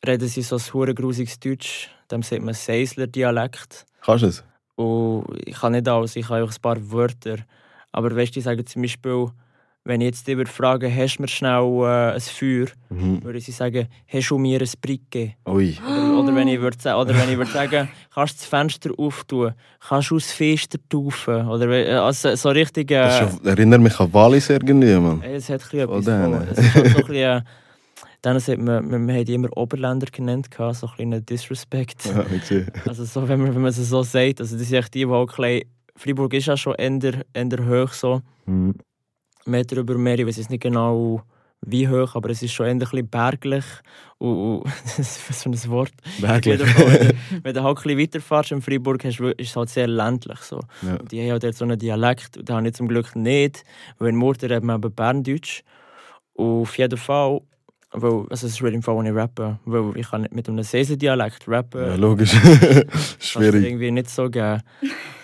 [0.05, 1.89] reden sie so ein hure grusiges Deutsch.
[2.11, 3.87] Dem sagt man Seisler Dialekt.
[4.01, 4.43] Kannst du es?
[4.75, 7.37] Und ich kann nicht alles, ich habe auch ein paar Wörter.
[7.91, 9.29] Aber weißt du, die sagen zum Beispiel,
[9.85, 13.23] wenn ich jetzt über frage, hast du mir schnell äh, ein Feuer, Mhm.
[13.23, 15.33] würde sie sagen, hast du mir ein Bricke?
[15.47, 15.75] Ui.
[15.89, 19.53] Oder, oder wenn ich würde oder wenn ich würde sagen, kannst du das Fenster auftun,
[19.79, 21.47] kannst du das Fenster taufen?
[21.47, 22.91] Oder äh, also so richtig.
[22.91, 25.21] Äh, Das ist erinnert mich an Wallis irgendwie, Mann.
[25.23, 26.33] Es hat ein etwas von.
[26.33, 26.47] äh.
[26.51, 27.43] Es ist halt so ein bisschen,
[28.21, 32.05] dann hat man, man, man hat immer Oberländer genannt, so ein kleiner Disrespect.
[32.05, 32.67] Ja, ich sehe.
[32.87, 35.05] Also so, wenn man, wenn man es so sagt, also das sind echt die, die
[35.07, 35.61] auch ein bisschen,
[35.95, 38.75] Freiburg ist ja schon eher, eher hoch so, Mhm.
[39.45, 41.21] Meter über Meer, ich weiß jetzt nicht genau
[41.65, 43.63] wie hoch, aber es ist schon ein bisschen berglich
[44.17, 44.65] und, und
[44.97, 45.91] das ist so ein Wort.
[46.19, 46.59] Berglich.
[46.59, 50.59] wenn, du- wenn halt ein bisschen weiterfährst in Freiburg, ist es halt sehr ländlich so.
[50.81, 50.97] Ja.
[50.97, 53.63] Die haben halt dort so einen Dialekt, den habe ich zum Glück nicht,
[53.97, 55.61] weil in Murten redet man eben Berndeutsch.
[56.33, 57.39] Und auf jeden Fall,
[57.91, 60.63] weil, also es ist im Fall, wo ich rappe, weil ich kann nicht mit einem
[60.63, 61.81] Sesen-Dialekt rappen.
[61.81, 62.31] Ja, logisch.
[63.19, 63.63] Schwierig.
[63.63, 64.61] irgendwie nicht so geben.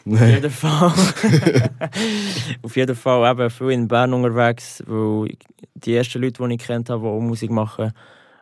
[0.06, 0.92] Auf jeden Fall.
[2.62, 5.36] Auf jeden Fall eben viel in Bern unterwegs, weil
[5.76, 7.92] die ersten Leute, die ich kennt habe, die auch Musik machen,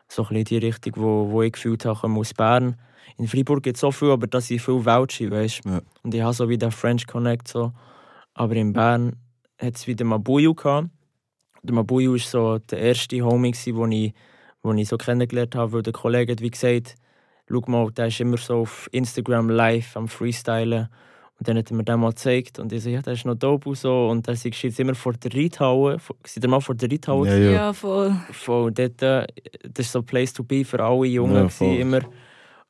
[0.08, 2.76] so ein bisschen die Richtung, wo, wo ich gefühlt habe, aus Bern.
[3.16, 5.70] In Freiburg gibt es so viel, aber das sind viele Welche, weißt du.
[5.70, 5.80] Ja.
[6.02, 7.72] Und ich habe so wie den French Connect so.
[8.34, 9.16] Aber in Bern
[9.60, 10.88] hat es wieder Mabuyu gehabt.
[11.62, 14.14] Der Mabuyu war so der erste Homie, den ich,
[14.62, 16.94] wo ich so kennengelernt habe, weil der Kollege hat wie gesagt,
[17.48, 20.88] schau mal, der ist immer so auf Instagram live am Freestylen.
[21.38, 23.36] Und dann hat er mir den mal gezeigt und ich so, ja, der ist noch
[23.36, 24.08] dope und so.
[24.08, 25.98] Und dann du jetzt immer vor der Reithalle.
[26.42, 27.28] Ihr mal vor der Reithalle?
[27.28, 27.72] Ja, Ja, ja.
[27.72, 28.12] voll.
[28.32, 29.24] Voll, dort, äh,
[29.62, 31.36] das ist so ein Place to be für alle Jungen.
[31.36, 31.76] Ja, voll.
[31.76, 32.00] immer,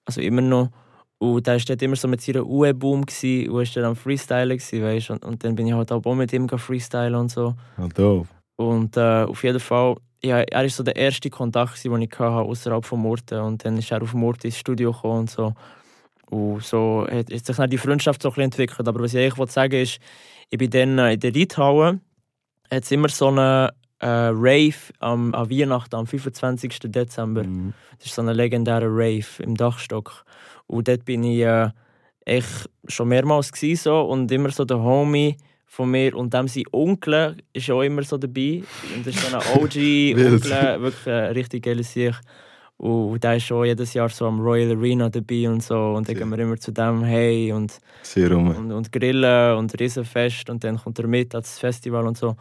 [0.05, 0.69] also immer noch.
[1.17, 4.59] Und der war dort immer so mit seiner UE-Boom gsi und war dann am Freestylen,
[4.59, 5.11] gsi, weißt?
[5.11, 7.55] Und, und dann bin ich halt auch mit ihm freestylen und so.
[7.79, 8.29] Ja, doof.
[8.57, 12.11] Und äh, auf jeden Fall, ja, er war so der erste Kontakt, gsi, den ich
[12.11, 13.41] hatte, außerhalb von Murten.
[13.41, 15.55] Und dann ist er auf Murten ins Studio gekommen und so.
[16.31, 18.89] Und so hat, hat sich dann die Freundschaft so ein bisschen entwickelt.
[18.89, 19.99] Aber was ich eigentlich sagen will, ist,
[20.51, 22.01] ich bin dann äh, in der Reithalle,
[22.71, 26.79] hat es immer so eine äh, Rave am, an Weihnachten, am 25.
[26.85, 27.45] Dezember.
[27.45, 27.73] Mhm.
[27.99, 30.25] Das ist so eine legendäre Rave im Dachstock.
[30.67, 31.71] Und dort bin ich äh,
[32.25, 35.37] echt schon mehrmals gewesen, so, und immer so der Homie
[35.67, 38.63] von mir und dem sein Onkel ist auch immer so dabei.
[38.95, 42.15] Und das ist so ein OG-Onkel, wirklich ein richtig geiles Sieg.
[42.79, 45.95] Und der ist schon jedes Jahr so am Royal Arena dabei und so.
[45.97, 46.21] Und dann Ja.
[46.23, 47.79] gehen wir immer zu dem hey und,
[48.57, 52.37] und, und grillen und Riesenfest und dann kommt er mit ans Festival und so.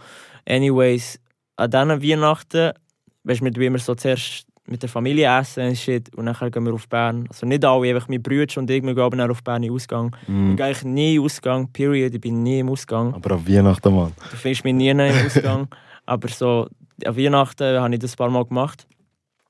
[0.48, 1.20] Anyways,
[1.56, 2.72] an diesen Weihnachten,
[3.24, 6.66] weißt du, wir immer so zuerst mit der Familie essen und shit und dann gehen
[6.66, 7.26] wir auf Bern.
[7.30, 9.76] Also nicht alle, einfach mein Bruder und ich, wir gehen dann auf Bern in den
[9.76, 10.16] Ausgang.
[10.24, 10.56] Ich Mhm.
[10.56, 13.14] gehe eigentlich nie in den Ausgang, period, ich bin nie im Ausgang.
[13.14, 14.12] Aber auf Weihnachten, Mann.
[14.30, 15.68] Du findest mich nie im Ausgang.
[16.06, 16.68] aber so,
[17.06, 18.86] an Weihnachten habe ich das ein paar Mal gemacht.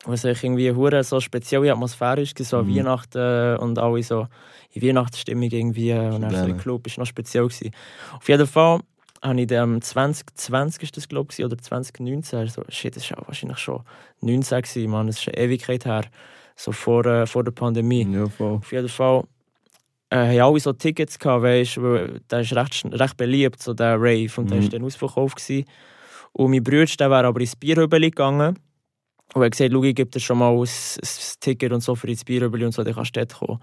[0.06, 2.76] Was ich irgendwie hure so spezielle Atmosphäre ist, so Mhm.
[2.76, 4.28] Weihnachten und alle so
[4.72, 6.58] in Weihnachtsstimmung irgendwie und dann so im.
[6.58, 7.72] Club, ist noch speziell gewesen.
[8.16, 8.80] Auf jeden Fall
[9.24, 13.58] habe ich am 2020 ist das glaube ich oder 2019, so, shit, das war wahrscheinlich
[13.58, 13.82] schon
[14.22, 16.04] 19 gewesen, Mann, das ist eine Ewigkeit her,
[16.56, 18.08] so vor, äh, vor der Pandemie.
[18.08, 18.28] Ja.
[18.40, 19.24] Auf jeden Fall
[20.12, 23.96] äh, haben alle so Tickets gehabt, weißt, weil der ist recht, recht beliebt, so der
[23.96, 24.64] Rave, und der Mhm.
[24.64, 25.38] war dann ausverkauft.
[25.38, 25.66] Gewesen.
[26.34, 28.58] Und mein Bruder, der wäre aber ins Bierhübeli gegangen
[29.34, 31.08] und hat gesagt, schau, ich gebe dir schon mal ein, ein
[31.40, 33.60] Ticket und so für ins Bierhübeli und so, dann kannst du dort kommen.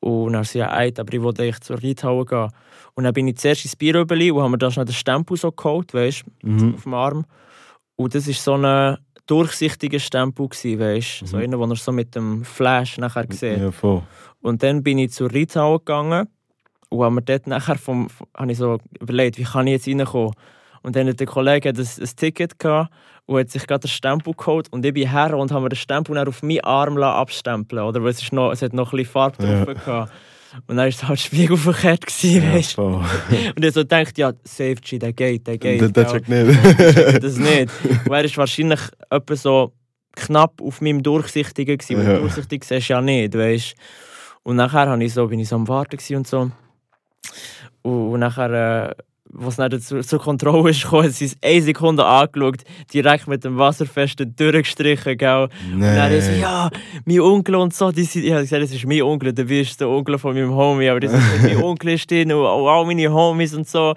[0.00, 2.48] Und dann sie ja, eit, aber ich wollte eigentlich zur Reithalle gehen.
[2.94, 5.50] Und dann bin ich zuerst ins Bierhübeli und haben mir da schnell den Stempel so
[5.52, 6.74] geholt, weißt, Mhm.
[6.74, 7.24] auf dem Arm.
[7.96, 11.42] Und das war so ein durchsichtiger Stempel, gewesen, weißt, so Mhm.
[11.42, 13.58] einer, den er so mit dem Flash nachher sieht.
[13.58, 14.02] Ja, voll.
[14.40, 16.28] Und dann bin ich zur Reithalle gegangen
[16.90, 19.88] und habe mir dort nachher vom, vom, habe ich so überlegt, wie kann ich jetzt
[19.88, 20.32] reinkommen.
[20.86, 22.92] Und dann hat der Kollege ein, ein Ticket gehabt
[23.26, 25.74] und hat sich gerade den Stempel geholt und ich bin her und habe mir den
[25.76, 28.92] Stempel dann auf meinen Arm lassen abstempeln oder weil es, ist noch, es hat noch
[28.92, 29.64] ein bisschen Farbe Ja.
[29.64, 30.12] drauf gehabt.
[30.68, 32.82] Und dann war es halt spiegelverkehrt, gewesen, Ja, weißt du.
[33.56, 35.96] Und ich so gedacht, ja, Safe G, der geht, der geht.
[35.96, 36.56] Der, checkt nicht.
[37.24, 37.68] das nicht.
[38.06, 39.72] Und er ist wahrscheinlich etwa so
[40.14, 42.18] knapp auf meinem Durchsichtigen gewesen, weil Ja.
[42.20, 43.74] durchsichtig siehst du ja nicht, weißt
[44.44, 46.48] Und nachher ich so, bin ich so am Warten und so.
[47.82, 48.94] Und, und nachher, äh,
[49.38, 53.58] was dann zur, zur Kontrolle ist gekommen, sie es eine Sekunde angeschaut, direkt mit dem
[53.58, 55.48] Wasserfesten durchgestrichen, gell.
[55.72, 56.70] Und dann ist ja,
[57.04, 59.80] mein Onkel und so, die sind, ich habe gesagt, das ist mein Onkel, du bist
[59.80, 62.86] der Onkel von meinem Homie, aber das ist mein Onkel ist drin und auch all
[62.86, 63.94] meine Homies und so.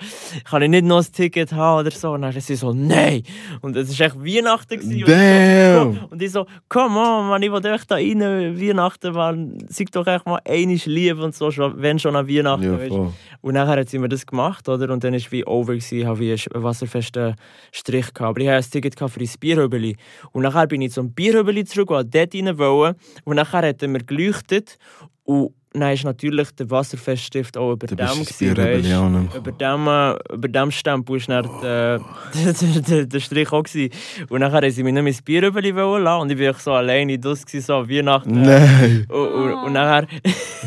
[0.50, 2.12] Kann ich nicht noch ein Ticket haben oder so?
[2.12, 3.24] Und dann ist sie so, nein.
[3.62, 4.80] Und es war echt Weihnachten.
[4.80, 4.94] gewesen.
[4.94, 5.94] Und ich Damn.
[5.94, 9.92] so, und ich so, come on, man, ich will echt da rein, Weihnachten, man, sag
[9.92, 12.92] doch echt mal einiges lieb und so, wenn schon an Weihnachten.
[12.92, 13.12] Ja.
[13.42, 14.92] Und nachher hat sie mir das gemacht, oder?
[14.92, 17.36] Und dann war wie over, gewesen, habe ich einen wasserfesten
[17.72, 18.30] Strich gehabt.
[18.30, 19.96] Aber ich hatte ein Ticket für das Bierhübeli.
[20.32, 22.96] Und nachher bin ich zum Bierhübeli zurück, und dort rein wollen.
[23.24, 24.78] Und nachher hat er mir geleuchtet.
[25.24, 28.08] Und dann ist natürlich der Wasserfeststift auch über Du dem.
[28.08, 28.50] gewesen.
[28.50, 29.30] Rebellion.
[29.36, 33.64] Über dem, äh, über dem Stempel war dann der, der, der, der Strich auch.
[33.64, 33.94] Gewesen.
[34.30, 36.22] Und nachher haben sie mich nicht mehr ins Bierhübeli wollen lassen.
[36.22, 38.42] Und ich war so alleine das gewesen, so Weihnachten.
[38.42, 39.06] Nein.
[39.10, 40.08] Und, und, und nachher...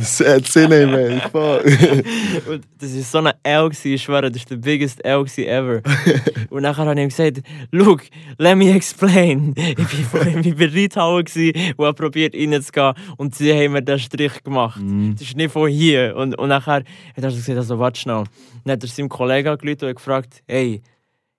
[0.01, 1.21] Sad Sinne, man.
[1.31, 1.65] Fuck.
[2.49, 5.83] Und das war so eine L, gewesen, ich schwöre, das war der biggest L ever.
[6.51, 8.03] und nachher habe ich ihm gesagt, look,
[8.38, 9.55] let me explain.
[9.57, 14.43] Ich war vorhin Reithalle gewesen und habe probiert reinzugehen und sie haben mir den Strich
[14.43, 14.81] gemacht.
[14.92, 15.12] Mhm.
[15.14, 16.14] Das ist nicht von hier.
[16.16, 16.85] Und, und nachher hat
[17.16, 18.24] er so gesagt, also warte schnell.
[18.64, 20.83] Dann hat er seinem Kollegen angerufen und gefragt, hey,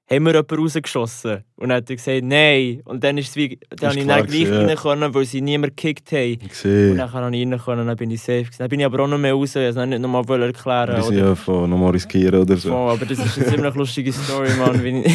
[0.10, 1.44] haben wir jemanden rausgeschossen?
[1.56, 2.82] Und dann hat er gesagt, nein.
[2.86, 4.66] Und dann ist es wie, dann habe ich dann gleich ja.
[4.66, 6.40] rein können, weil sie niemand gekickt haben.
[6.42, 8.48] Ich Und dann kann ich rein können, dann bin ich safe.
[8.58, 10.96] Dann bin ich aber auch noch mehr raus, ich wollte es nicht nochmal erklären.
[10.96, 12.70] Wir sind ja von nochmal riskieren oder so.
[12.70, 15.04] Voll, aber das ist eine ziemlich lustige Story, Mann.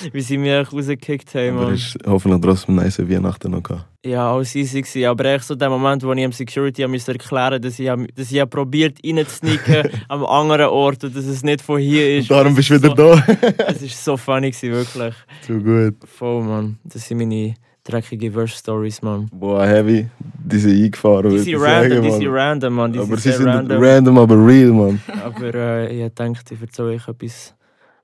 [0.12, 3.86] Wie, sie mich rausgekickt haben, Aber es hoffentlich trotzdem nice Weihnachten noch gehabt.
[4.04, 5.04] Ja, alles easy gewesen.
[5.06, 8.50] Aber echt so der Moment, wo ich am Security musste erklären dass ich, dass ich
[8.50, 12.30] probiert reinzusneaken am anderen Ort und dass es nicht von hier ist.
[12.30, 13.24] Darum bist du wieder so, da.
[13.66, 15.14] Das ist so funny gewesen, wirklich.
[15.46, 15.96] Zu gut.
[16.08, 16.78] Voll, Mann.
[16.84, 19.28] Das sind meine dreckigen Verse-Stories, Mann.
[19.32, 20.06] Boah, heavy.
[20.18, 22.92] Die sind eingefahren, Die sind random, sagen, die sind random, Mann.
[22.92, 23.82] Die Aber sind sie sind random.
[23.82, 24.18] random.
[24.18, 25.00] aber real, man.
[25.24, 27.54] Aber äh, ich denke, ich erzähle euch etwas,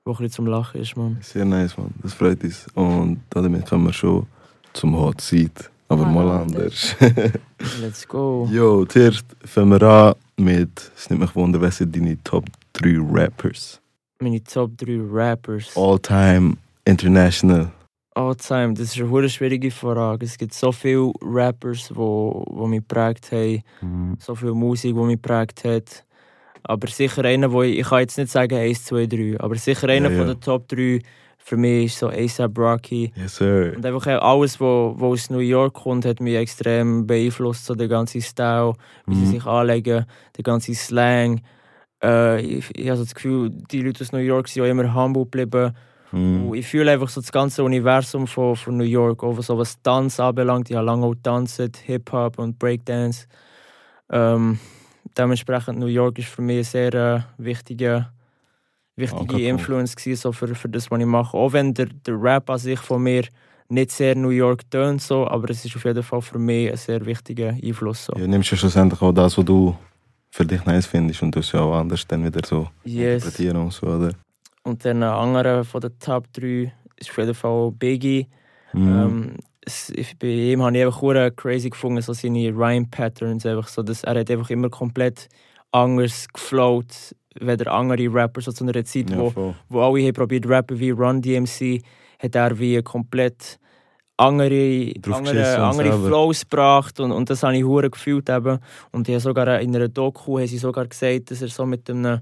[0.07, 1.17] was ein bisschen zum Lachen ist, Mann.
[1.21, 1.93] Sehr nice, man.
[2.01, 2.67] Das freut uns.
[2.73, 4.25] Und damit kommen wir schon
[4.73, 5.69] zum Hot Seat.
[5.89, 6.95] Aber Mal mal anders.
[7.81, 8.47] Let's go.
[8.51, 12.97] Jo, zuerst fangen wir an mit, es nimmt mich wunder, was sind deine Top 3
[12.99, 13.79] Rappers?
[14.19, 15.75] Meine Top 3 Rappers.
[15.75, 17.71] All time, international.
[18.15, 18.73] All time.
[18.73, 20.25] Das ist eine schwierige Frage.
[20.25, 24.17] Es gibt so viele Rappers, die wo, wo mich geprägt haben.
[24.19, 26.03] So viel Musik, die mich geprägt hat.
[26.63, 29.87] Aber sicher einer, wo ich, ich kann jetzt nicht sagen 1, 2, 3, aber sicher
[29.89, 30.99] einer Ja, von den Top 3
[31.37, 33.13] für mich ist so ASAP Rocky.
[33.15, 33.73] Yes, sir.
[33.75, 37.65] Und einfach alles, was wo aus New York kommt, hat mich extrem beeinflusst.
[37.65, 38.73] So der ganze Style,
[39.05, 39.31] wie sie Mhm.
[39.39, 41.41] sich anlegen, der ganze Slang.
[42.03, 44.93] Äh, ich, ich habe so das Gefühl, die Leute aus New York sind auch immer
[44.93, 45.73] humble geblieben.
[46.11, 49.81] Und ich fühle einfach so das ganze Universum von, von New York, auch so was
[49.81, 50.69] Tanz anbelangt.
[50.69, 53.27] Ich habe lange auch getanzt, Hip-Hop und Breakdance.
[54.09, 54.57] Ähm,
[55.17, 58.07] dementsprechend New York ist für mich eine sehr äh, wichtige,
[58.95, 59.61] wichtige Ankerpunkt.
[59.61, 61.37] Influence gewesen, so für, für das, was ich mache.
[61.37, 63.23] Auch wenn der, der Rap an sich von mir
[63.69, 66.77] nicht sehr New York tönt, so, aber es ist auf jeden Fall für mich ein
[66.77, 68.05] sehr wichtiger Einfluss.
[68.05, 68.13] So.
[68.17, 69.75] Ja, nimmst ja schlussendlich auch das, was du
[70.29, 73.23] für dich nice findest und du es ja auch anders dann wieder so Yes.
[73.23, 74.11] interpretieren und so, oder?
[74.63, 78.27] Und dann ein anderer von den Top 3 ist auf jeden Fall Biggie.
[78.73, 78.87] Mhm.
[78.87, 79.37] Ähm,
[80.19, 83.45] bei ihm habe ich einfach crazy gefunden, so seine Rhyme-Patterns.
[83.45, 85.27] Einfach so, dass er hat einfach immer komplett
[85.71, 89.55] anders geflowt, weder andere Rapper so zu einer Zeit, ja, wo, voll.
[89.69, 91.81] wo alle haben probiert rappen wie Run DMC,
[92.19, 93.59] hat er wie komplett
[94.17, 96.07] andere, Drauf andere, andere selber.
[96.07, 98.59] Flows gebracht und, und das habe ich hure gefühlt eben.
[98.91, 101.89] Und ich habe sogar in einer Doku haben sie sogar gesagt, dass er so mit
[101.89, 102.21] einem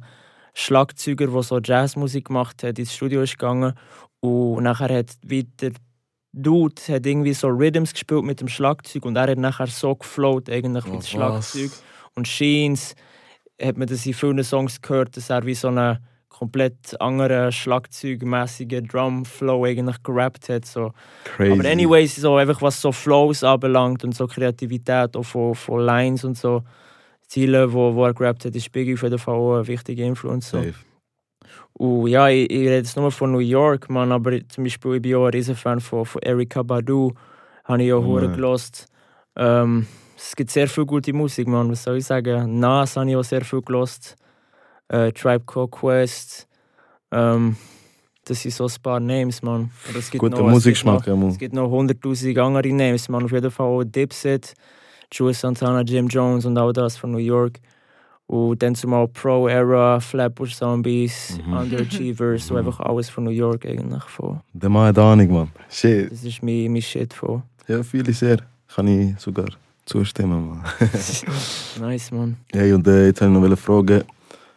[0.53, 3.73] Schlagzeuger, der so Jazzmusik gemacht hat, ins Studio ist gegangen
[4.19, 5.71] und nachher hat wieder
[6.38, 10.50] Dude hat irgendwie so Rhythms gespielt mit dem Schlagzeug und er hat nachher so geflowt
[10.50, 11.71] eigentlich mit dem Schlagzeug
[12.15, 12.95] und Sheens
[13.62, 18.88] hat man das in vielen Songs gehört, dass er wie so einen komplett anderen schlagzeugmäßigen
[18.88, 20.65] Drumflow eigentlich gerappt hat.
[20.65, 20.91] So.
[21.24, 21.54] Crazy.
[21.54, 26.26] Aber anyways, so einfach was so Flows anbelangt und so Kreativität auch von, von Lines
[26.26, 26.63] und so
[27.28, 30.50] Ziele, wo, wo er gerappt hat, ist Biggie auf jeden Fall auch eine wichtige Influence.
[30.50, 30.62] So.
[31.77, 35.01] Und ja, ich, ich rede jetzt nur von New York, man, aber zum Beispiel ich
[35.01, 37.11] bin auch ein Riesenfan von, von Erika Badu,
[37.65, 38.33] habe ich auch hure man.
[38.35, 38.88] gelost.
[39.35, 39.85] Ähm,
[40.15, 41.69] es gibt sehr viel gute Musik, man.
[41.69, 42.59] Was soll ich sagen?
[42.59, 44.15] Nas habe ich auch sehr viel gelost.
[44.88, 46.47] Äh, Tribe Called Quest.
[47.11, 47.57] Ähm,
[48.23, 49.69] das sind so ein paar Names, man.
[49.89, 51.27] Aber es gibt Guter noch- es gibt ja, noch- Mann.
[51.29, 53.25] Es gibt noch hunderttausend andere Names, man.
[53.25, 54.53] Auf jeden Fall auch Dipset,
[55.11, 57.59] Jules Santana, Jim Jones und all das von New York.
[58.27, 61.53] Und dann zumal Pro Era, Flatbush Zombies, Mhm.
[61.53, 62.59] Underachievers, so Mhm.
[62.61, 64.03] einfach alles von New York eigentlich.
[64.03, 64.39] Von.
[64.53, 65.51] Der Mann hat Ahnung, Mann.
[65.69, 66.11] Shit.
[66.11, 67.43] Das ist mein, mein Shit von.
[67.67, 68.38] Ja, ich sehr.
[68.73, 69.45] Kann ich sogar
[69.85, 70.63] zustimmen, Mann.
[71.79, 72.38] Nice, man.
[72.51, 74.03] Hey, und äh, jetzt wollte ich noch eine fragen,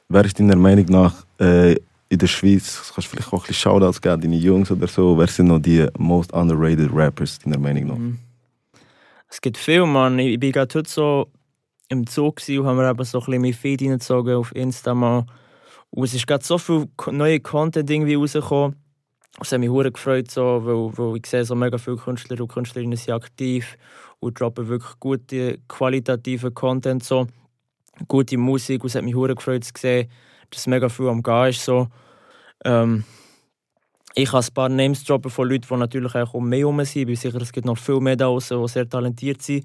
[0.08, 1.74] wer ist deiner Meinung nach äh,
[2.08, 5.18] in der Schweiz, kannst du vielleicht auch ein bisschen Shoutouts geben, deine Jungs oder so,
[5.18, 7.96] wer sind noch die most underrated Rappers deiner Meinung nach?
[7.98, 8.18] Mhm.
[9.28, 10.18] Es gibt viel, man.
[10.18, 11.28] Ich, ich bin gerade heute so
[11.88, 15.26] im Zug gewesen und haben mir eben so ein bisschen mein Feed auf Insta mal.
[15.90, 18.76] Und es ist gerade so viel neue Content irgendwie rausgekommen.
[19.40, 22.48] Es hat mich hure gefreut, so, weil, weil ich sehe, so mega viele Künstler und
[22.48, 23.78] Künstlerinnen sind aktiv
[24.18, 27.28] und droppen wirklich gute, qualitative Content, so.
[28.08, 28.82] gute Musik.
[28.82, 30.10] Und es hat mich hure gefreut zu sehen,
[30.50, 31.64] dass mega viel am Gehen ist.
[31.64, 31.88] So.
[32.64, 33.04] Ähm,
[34.14, 37.02] ich kann ein paar Names droppen von Leuten, die natürlich auch um mich herum sind.
[37.02, 39.64] Ich bin sicher, es gibt noch viel mehr da draußen, die sehr talentiert sind.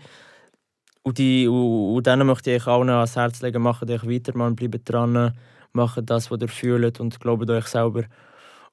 [1.03, 4.55] Und, die, und, und denen möchte ich allen ans Herz legen, macht euch weiter, man,
[4.55, 5.33] bleibt dran,
[5.73, 8.03] macht das, was ihr fühlt und glaubt euch selber.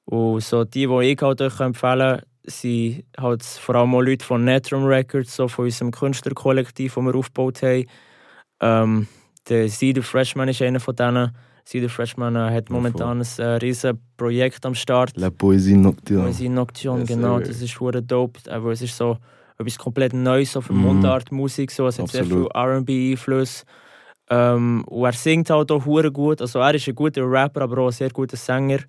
[0.05, 4.25] Und so die, die ich halt euch empfehlen kann, sind halt vor allem auch Leute
[4.25, 7.85] von Netrum Records, so von unserem Künstlerkollektiv, das wir aufgebaut haben.
[8.61, 9.07] Ähm,
[9.47, 11.35] der Cedar Freshman ist einer von denen.
[11.65, 15.15] Cedar Freshman äh, hat momentan ein äh, riesen Projekt am Start.
[15.17, 16.23] La Poésie Nocturne.
[16.23, 17.45] Poesie Nocturne, Yes, genau, sir.
[17.47, 18.39] das ist hure dope.
[18.51, 19.17] Aber es ist so
[19.61, 20.81] etwas komplett Neues so für Mhm.
[20.81, 21.71] Mundartmusik.
[21.71, 21.87] So.
[21.87, 22.81] Es hat sehr viel Absolut.
[22.89, 23.63] RB-Einfluss.
[24.29, 26.41] Ähm, und er singt halt auch hure gut.
[26.41, 28.79] Also er ist ein guter Rapper, aber auch ein sehr guter Sänger.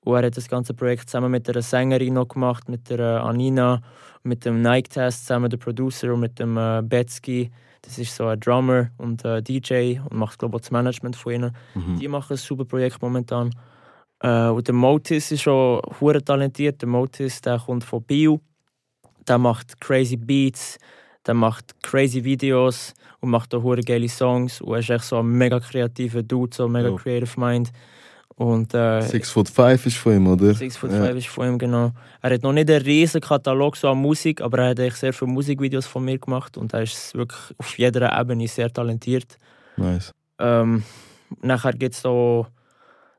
[0.00, 3.18] Und er hat das ganze Projekt zusammen mit einer Sängerin noch gemacht, mit der äh,
[3.20, 3.80] Anina,
[4.22, 7.50] mit dem Nike Test zusammen, der Producer und mit dem äh, Betsky.
[7.82, 11.32] Das ist so ein Drummer und äh, DJ und macht glaube ich das Management von
[11.32, 11.56] ihnen.
[11.74, 11.98] Mhm.
[11.98, 13.50] Die machen ein super Projekt momentan.
[14.20, 16.80] Äh, und der Motis ist schon hure talentiert.
[16.82, 18.40] Der Motis, der kommt von Bio.
[19.28, 20.78] Der macht crazy Beats,
[21.26, 24.60] der macht crazy Videos und macht auch hure geile Songs.
[24.60, 26.96] Und er ist echt so ein mega kreativer Dude, so ein mega Jo.
[26.96, 27.70] creative Mind.
[28.36, 30.54] Und äh, Six Foot Five ist von ihm, oder?
[30.54, 31.04] Six Foot Ja.
[31.04, 31.92] Five ist von ihm, genau.
[32.20, 35.12] Er hat noch nicht einen riesen Katalog so an Musik, aber er hat echt sehr
[35.12, 39.38] viele Musikvideos von mir gemacht und er ist wirklich auf jeder Ebene sehr talentiert.
[39.76, 40.10] Nice.
[40.40, 40.82] Ähm,
[41.42, 42.46] nachher gibt es so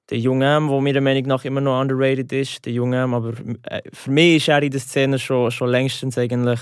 [0.10, 2.66] den Jungen M, der meiner Meinung nach immer noch underrated ist.
[2.66, 6.18] Der Junge M, aber äh, für mich ist er in der Szene schon, schon längstens
[6.18, 6.60] eigentlich.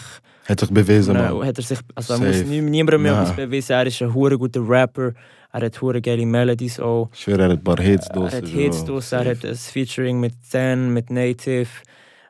[0.47, 1.45] Hat sich bewiesen, Mann.
[1.45, 2.29] hat er sich, also er Safe.
[2.29, 3.73] muss nie, niemandem mehr etwas beweisen.
[3.73, 5.13] Er ist ein hure guter Rapper.
[5.51, 7.09] Er hat hure geile Melodies auch.
[7.13, 9.55] Ich schwöre, er hat ein paar Hits Er draussen, hat Hits draus, er hat ein
[9.55, 11.69] Featuring mit Zen, mit Native.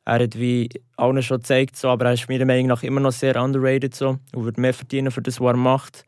[0.06, 3.14] Er hat wie allen schon gezeigt, so, aber er ist meiner Meinung nach immer noch
[3.14, 6.06] sehr underrated so, und wird mehr verdienen für das, was er macht.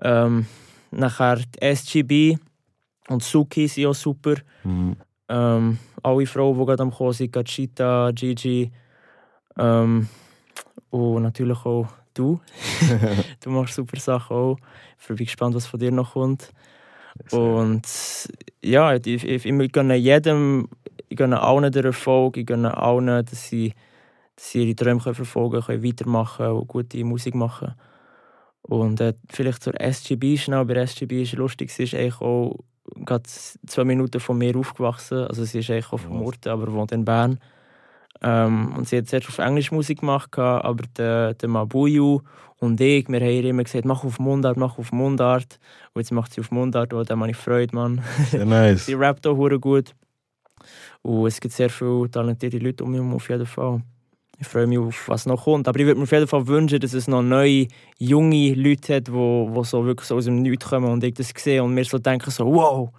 [0.00, 0.46] Ähm,
[0.90, 2.38] nachher die SGB
[3.08, 4.36] und Suki sind auch super.
[4.64, 4.96] Mhm.
[5.28, 8.70] Ähm, alle Frauen, die gerade am Kommen sind, Gachita, Gigi.
[9.58, 10.08] Ähm,
[10.90, 12.40] und natürlich auch du.
[13.40, 14.58] du machst super Sachen auch.
[15.00, 16.52] Ich bin gespannt, was von dir noch kommt.
[17.30, 17.82] Und
[18.62, 20.68] ja, ich, ich, ich gönne jedem,
[21.08, 23.74] ich gönne allen den Erfolg, ich gönne allen, dass sie,
[24.34, 27.74] dass sie ihre Träume verfolgen können, weitermachen und gute Musik machen.
[28.62, 30.64] Und äh, vielleicht zur SGB schnell.
[30.64, 32.58] Bei SGB ist lustig, ist eigentlich auch
[32.96, 35.26] gerade zwei Minuten von mir aufgewachsen.
[35.26, 37.38] Also sie ist eigentlich auch vom Ort, aber wohnt in Bern.
[38.20, 42.20] Ähm, und sie hat zuerst auf Englisch Musik gemacht, aber der, der Mabuyu
[42.62, 45.58] und ich, wir haben ihr immer gesagt, mach auf Mundart, mach auf Mundart.
[45.92, 48.00] Und jetzt macht sie auf Mundart, und da habe ich Freude, Mann.
[48.30, 48.86] Sehr nice.
[48.86, 49.96] sie rappt auch gut.
[51.02, 53.82] Und es gibt sehr viele talentierte Leute um mich herum, auf jeden Fall.
[54.42, 55.68] Ich freue mich auf was noch kommt.
[55.68, 59.08] Aber ich würde mir auf jeden Fall wünschen, dass es noch neue, junge Leute hat,
[59.08, 61.84] die, die so wirklich so aus dem Nichts kommen und ich das sehe und mir
[61.84, 62.90] so denken so, wow,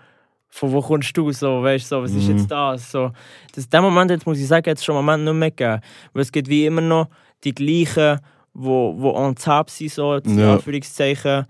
[0.50, 1.32] von wo kommst du?
[1.32, 2.48] So, weißt, so, was ist jetzt mhm.
[2.48, 2.92] das?
[2.92, 3.12] So,
[3.54, 5.82] das, den Moment, jetzt muss ich sagen, es schon einen Moment nicht mehr gegeben.
[6.14, 7.10] Weil es gibt wie immer noch
[7.44, 10.54] die gleichen, die wo, wo on top sind, so, ja.
[10.54, 11.46] Anführungszeichen.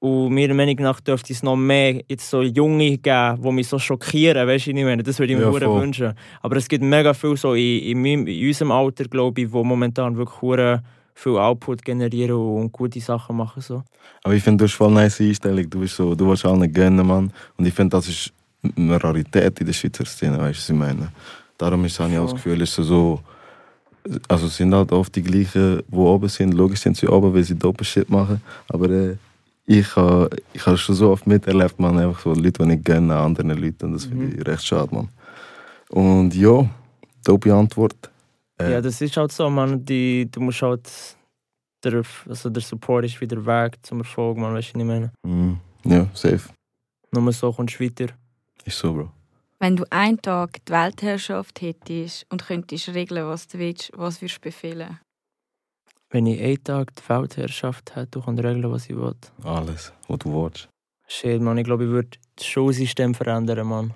[0.00, 3.80] Und meiner Meinung nach dürfte es noch mehr jetzt so Junge geben, die mich so
[3.80, 6.14] schockieren, weißt du, ich meine, das würde ich mir ja, wünschen.
[6.40, 9.64] Aber es gibt mega viel so in, in, meinem, in unserem Alter, glaube ich, wo
[9.64, 10.80] momentan wirklich
[11.18, 13.60] viel Output generieren und gute Sachen machen.
[13.60, 13.82] So.
[14.22, 15.68] Aber ich finde, du hast voll nice Einstellung.
[15.68, 17.32] Du, bist so, du willst allen gönnen, Mann.
[17.56, 18.32] Und ich finde, das ist
[18.76, 21.08] eine Rarität in der Schweizer Szene, weißt du, was ich meine?
[21.56, 23.20] Darum ist, habe ich auch das Gefühl, ist so,
[24.28, 26.54] also sind halt oft die gleichen, die oben sind.
[26.54, 28.40] Logisch sind sie oben, weil sie Doppelshit machen.
[28.68, 29.16] Aber äh,
[29.68, 33.14] ich habe ich ha schon so oft miterlebt, man, einfach so Leute, die ich gerne
[33.16, 33.86] anderen Leuten.
[33.86, 34.38] Und das finde mhm.
[34.38, 35.10] ich recht schade, man.
[35.90, 36.68] Und ja,
[37.22, 38.10] dope Antwort.
[38.58, 39.84] Äh, ja, das ist halt so, man.
[39.84, 40.88] Die, du musst halt.
[41.84, 45.12] Der, also der Support ist wieder Weg zum Erfolg, man, weißt du, was ich meine?
[45.24, 45.58] Mhm.
[45.84, 46.48] Ja, safe.
[47.12, 48.06] Nur so kommst du weiter.
[48.64, 49.10] Ist so, Bro.
[49.60, 54.38] Wenn du einen Tag die Weltherrschaft hättest und könntest regeln, was du willst, was würdest
[54.38, 54.98] du befehlen?
[56.10, 59.14] Wenn ich einen Tag die Weltherrschaft hätte, kann ich regeln, was ich will.
[59.44, 60.68] Alles, was du willst.
[61.06, 61.58] Shit, man.
[61.58, 63.94] Ich glaube, ich würde das Schulsystem verändern, Mann.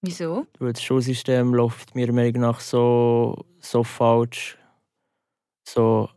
[0.00, 0.46] Wieso?
[0.58, 4.58] Weil das Schulsystem läuft mir Meinung nach so, so falsch.
[5.68, 6.08] So,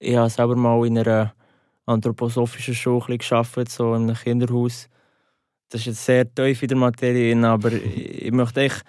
[0.00, 1.34] ich habe selber mal in einer
[1.86, 4.88] anthroposophischen Schule gearbeitet, so in einem Kinderhaus.
[5.68, 8.84] Das ist jetzt sehr tief in der Materie, aber ich möchte echt,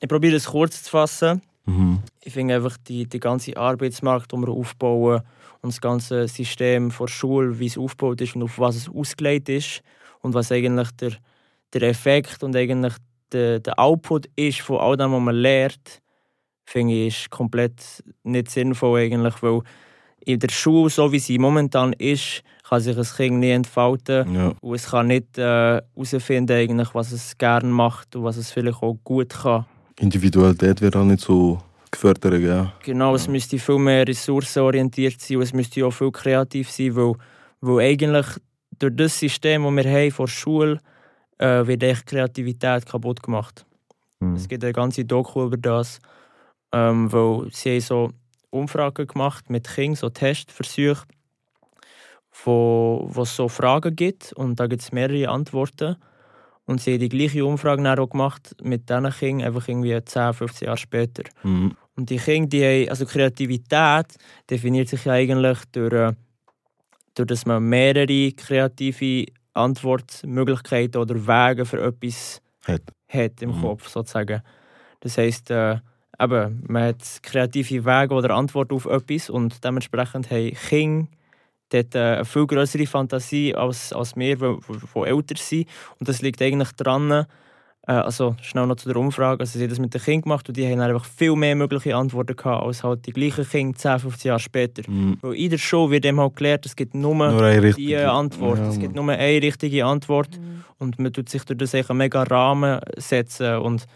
[0.00, 1.40] ich probiere es kurz zu fassen.
[1.66, 2.00] Mhm.
[2.22, 5.22] Ich finde einfach die, die ganze Arbeitsmarkt, die wir aufbauen
[5.62, 9.48] und das ganze System der Schule, wie es aufgebaut ist und auf was es ausgelegt
[9.48, 9.82] ist
[10.20, 11.12] und was eigentlich der,
[11.72, 12.94] der Effekt und eigentlich
[13.32, 16.02] der, der Output ist von all dem, was man lernt,
[16.64, 19.60] finde ich ist komplett nicht sinnvoll eigentlich, weil
[20.20, 24.52] in der Schule, so wie sie momentan ist, kann sich ein Kind nie entfalten ja.
[24.60, 28.96] und es kann nicht herausfinden, äh, was es gerne macht und was es vielleicht auch
[29.04, 29.66] gut kann.
[29.98, 32.72] Individualität wird auch nicht so gefördert, ja.
[32.82, 37.12] Genau, es müsste viel mehr ressourcenorientiert sein und es müsste auch viel kreativ sein, weil,
[37.60, 38.26] weil eigentlich
[38.78, 40.80] durch das System, das wir haben vor der Schule,
[41.38, 43.64] äh, wird echt Kreativität kaputt gemacht.
[44.20, 44.34] Mhm.
[44.34, 45.98] Es gibt eine ganze Doku über das,
[46.72, 48.10] ähm, weil sie haben so
[48.50, 51.04] Umfragen gemacht mit Kindern, so Testversuche,
[52.44, 55.96] wo, wo es so Fragen gibt und da gibt es mehrere Antworten.
[56.66, 60.66] Und sie haben die gleiche Umfrage auch gemacht mit diesen Kindern, einfach irgendwie 10, 15
[60.66, 61.24] Jahre später.
[61.42, 61.76] Mhm.
[61.96, 64.06] Und die Kinder, die haben, also Kreativität
[64.50, 66.12] definiert sich ja eigentlich durch, äh,
[67.14, 73.60] durch dass man mehrere kreative Antwortmöglichkeiten oder Wege für etwas hat, hat im mhm.
[73.60, 74.42] Kopf sozusagen.
[75.00, 75.78] Das heisst, äh,
[76.18, 81.08] eben, man hat kreative Wege oder Antworten auf etwas und dementsprechend haben Kinder
[81.70, 85.68] dort äh, eine viel größere Fantasie als, als wir, die älter sind.
[85.98, 87.26] Und das liegt eigentlich daran,
[87.86, 90.48] äh, also schnell noch zu der Umfrage, also sie haben das mit den Kindern gemacht
[90.48, 93.98] und die haben einfach viel mehr mögliche Antworten gehabt, als halt die gleichen Kinder 10,
[93.98, 94.82] 15 Jahre später.
[94.90, 95.18] Mhm.
[95.20, 98.58] Weil in der Show wird eben halt gelehrt, es gibt nur, nur eine die Antwort,
[98.58, 100.64] ja, es gibt nur eine richtige Antwort mhm.
[100.78, 103.86] und man tut sich durch das einen mega Rahmen setzen und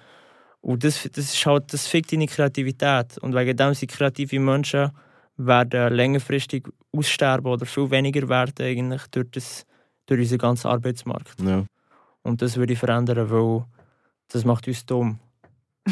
[0.60, 3.16] und das, das, ist halt, das fickt deine Kreativität.
[3.18, 4.90] Und wegen dem sind kreative Menschen
[5.38, 9.64] werden längerfristig aussterben oder viel weniger werden eigentlich durch, das,
[10.06, 11.40] durch unseren ganzen Arbeitsmarkt.
[11.40, 11.64] Ja.
[12.22, 13.64] Und das würde ich verändern, weil
[14.28, 15.18] das macht uns dumm.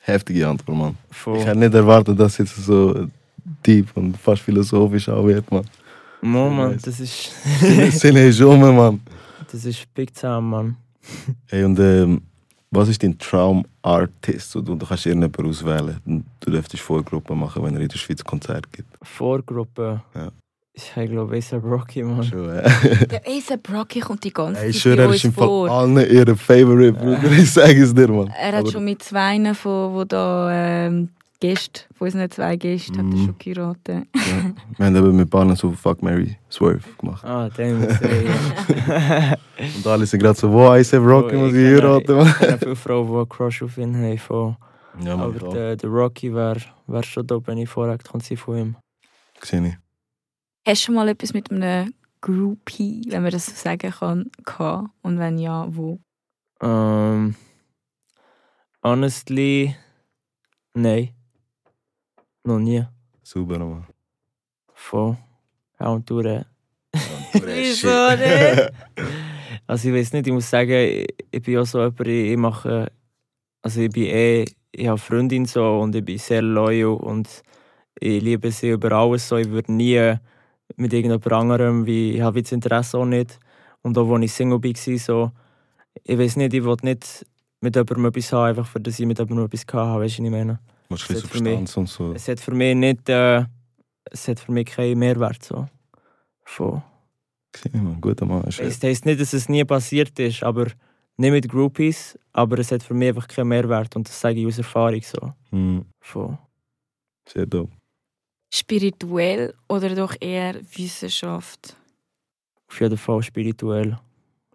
[0.00, 0.96] Heftige Antwort, Mann.
[1.10, 1.38] Voll.
[1.38, 3.08] Ich hätte nicht erwartet, dass es jetzt so
[3.66, 5.64] deep und fast philosophisch auch wird, Mann.
[6.20, 7.32] Mo, Mann, das ist...
[7.98, 9.00] Sinne schon, Mann.
[9.50, 10.76] Das ist Big Time, Mann.
[11.46, 12.22] hey, und ähm,
[12.70, 14.54] was ist dein Traumartist?
[14.54, 16.24] Du, du kannst irgendjemanden auswählen.
[16.40, 18.88] Du dürftest Vorgruppe machen, wenn er in der Schweiz Konzert gibt.
[19.02, 20.02] Vorgruppe?
[20.14, 20.28] Ja.
[20.74, 22.22] Ich glaube, A$AP Rocky, Mann.
[22.22, 22.62] Schon, äh.
[23.10, 25.70] Der A$AP Rocky kommt die ganze Zeit schwöre, bei er ist im Fall vor.
[25.70, 27.32] allen ihre Favorite, Bruder.
[27.32, 28.28] Ich sage es dir, Mann.
[28.28, 31.08] Er hat Aber- schon mit zwei von, wo da ähm,
[31.40, 33.26] Gäste, von unseren zwei Gästen, hat er Mhm.
[33.26, 34.06] schon geheiratet.
[34.14, 34.52] Ja.
[34.76, 37.24] Wir haben eben mit Paaren so Fuck, Mary, Swerve gemacht.
[37.24, 37.58] Ah, muss
[38.00, 39.76] ich.
[39.76, 42.26] Und alle sind gerade so, wo A$AP Rocky Oh, muss ich heiraten.
[42.26, 44.18] Ich kenne viele Frauen, die einen Crush auf ihn haben.
[44.18, 44.56] Von.
[45.00, 48.58] Ja, Aber der, der Rocky wäre wär schon da, wenn ich vorher kann sein von
[48.58, 48.76] ihm.
[49.42, 49.74] Sehe ich.
[50.66, 54.90] Hast du schon mal etwas mit einem Groupie, wenn man das so sagen kann, gehabt?
[55.02, 56.00] Und wenn ja, wo?
[56.60, 57.36] Ähm,
[58.82, 59.76] honestly,
[60.74, 61.10] nein.
[62.48, 62.82] Noch nie.
[63.22, 63.84] Super, Mann.
[64.72, 65.18] Von.
[65.78, 66.46] Ja, und durch.
[67.34, 68.72] Wieso nicht?
[69.66, 72.90] Also ich weiß nicht, ich muss sagen, ich, bin auch so jemand, ich, mache,
[73.60, 77.42] also ich bin eh, ich habe Freundin so und ich bin sehr loyal und
[78.00, 80.14] ich liebe sie über alles so, ich würde nie
[80.76, 83.38] mit irgendjemand anderem, wie, ich habe das Interesse auch nicht
[83.82, 85.32] und auch als ich Single war, so,
[86.02, 87.26] ich weiß nicht, ich will nicht
[87.60, 90.26] mit jemandem etwas haben, einfach für das ich mit jemandem etwas habe, weißt du, was
[90.26, 90.60] ich meine?
[90.88, 92.12] Machst du Verstands und so.
[92.12, 93.44] Es hat für mich nicht, äh,
[94.10, 95.66] es hat für mich keinen Mehrwert so.
[96.44, 96.82] Von,
[97.72, 98.00] Mann.
[98.00, 98.44] Guter Mann.
[98.44, 100.66] Ist Es heisst nicht, dass es nie passiert ist, aber
[101.16, 104.46] nicht mit Groupies, aber es hat für mich einfach keinen Mehrwert und das sage ich
[104.46, 105.34] aus Erfahrung so.
[105.50, 106.38] Hm, Von,
[107.28, 107.72] sehr dope.
[108.50, 111.76] Spirituell oder doch eher Wissenschaft?
[112.68, 113.98] auf jeden Fall spirituell.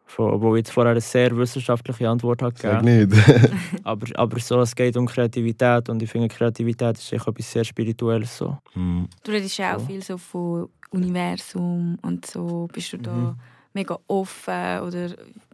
[0.06, 3.10] Von, obwohl ich jetzt vorher eine sehr wissenschaftliche Antwort habe Sag gegeben.
[3.10, 3.52] nicht.
[3.84, 7.64] Aber, aber so, es geht um Kreativität und ich finde, Kreativität ist echt etwas sehr
[7.64, 8.38] Spirituelles.
[8.38, 8.58] So.
[8.74, 9.08] Hm.
[9.24, 9.86] Du redest ja auch So.
[9.88, 12.68] viel so von Universum und so.
[12.72, 13.36] Bist du da Mhm.
[13.74, 15.10] mega offen oder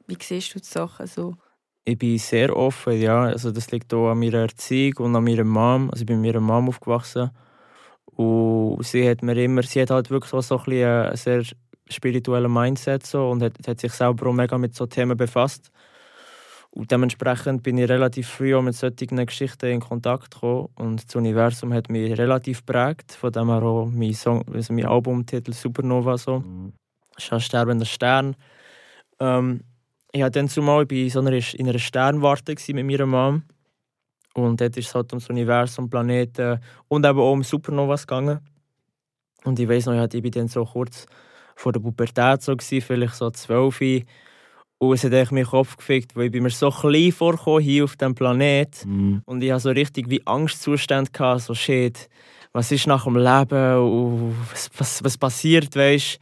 [0.07, 1.35] wie siehst du die Sachen so?
[1.85, 3.23] Ich bin sehr offen, ja.
[3.23, 5.89] Also das liegt auch an meiner Erziehung und an meiner Mom.
[5.91, 7.29] Also ich bin mit meiner Mom aufgewachsen.
[8.05, 11.43] Und sie hat mir immer, sie hat halt wirklich so ein bisschen einen sehr
[11.89, 15.71] spirituellen Mindset so und hat, hat sich selber auch mega mit so Themen befasst.
[16.71, 20.69] Und dementsprechend bin ich relativ früh auch mit solchen Geschichten in Kontakt gekommen.
[20.75, 23.13] Und das Universum hat mich relativ prägt.
[23.13, 26.73] Von dem her auch mein, Song, also mein Albumtitel Supernova so Hm.
[27.17, 28.35] ist ein sterbender Stern.
[29.19, 29.61] Ähm,
[30.11, 33.43] ich war dann zumal bei so einer, in einer Sternwarte mit meiner Mom.
[34.35, 38.39] Und dort ist es halt ums Universum, Planeten und eben auch um Supernovas gegangen.
[39.43, 41.07] Und ich weiß noch, ich bin dann so kurz
[41.59, 43.81] vor der Pubertät so gewesen, vielleicht so zwölf.
[43.81, 47.83] Und es hat echt meinen Kopf gefickt, weil ich bin mir so klein vorgekommen hier
[47.83, 48.73] auf diesem Planet.
[48.83, 49.21] Hm.
[49.25, 52.07] Und ich hatte so richtig wie Angstzustände, gehabt, so shit,
[52.53, 56.17] was ist nach dem Leben und was, was, was passiert, weißt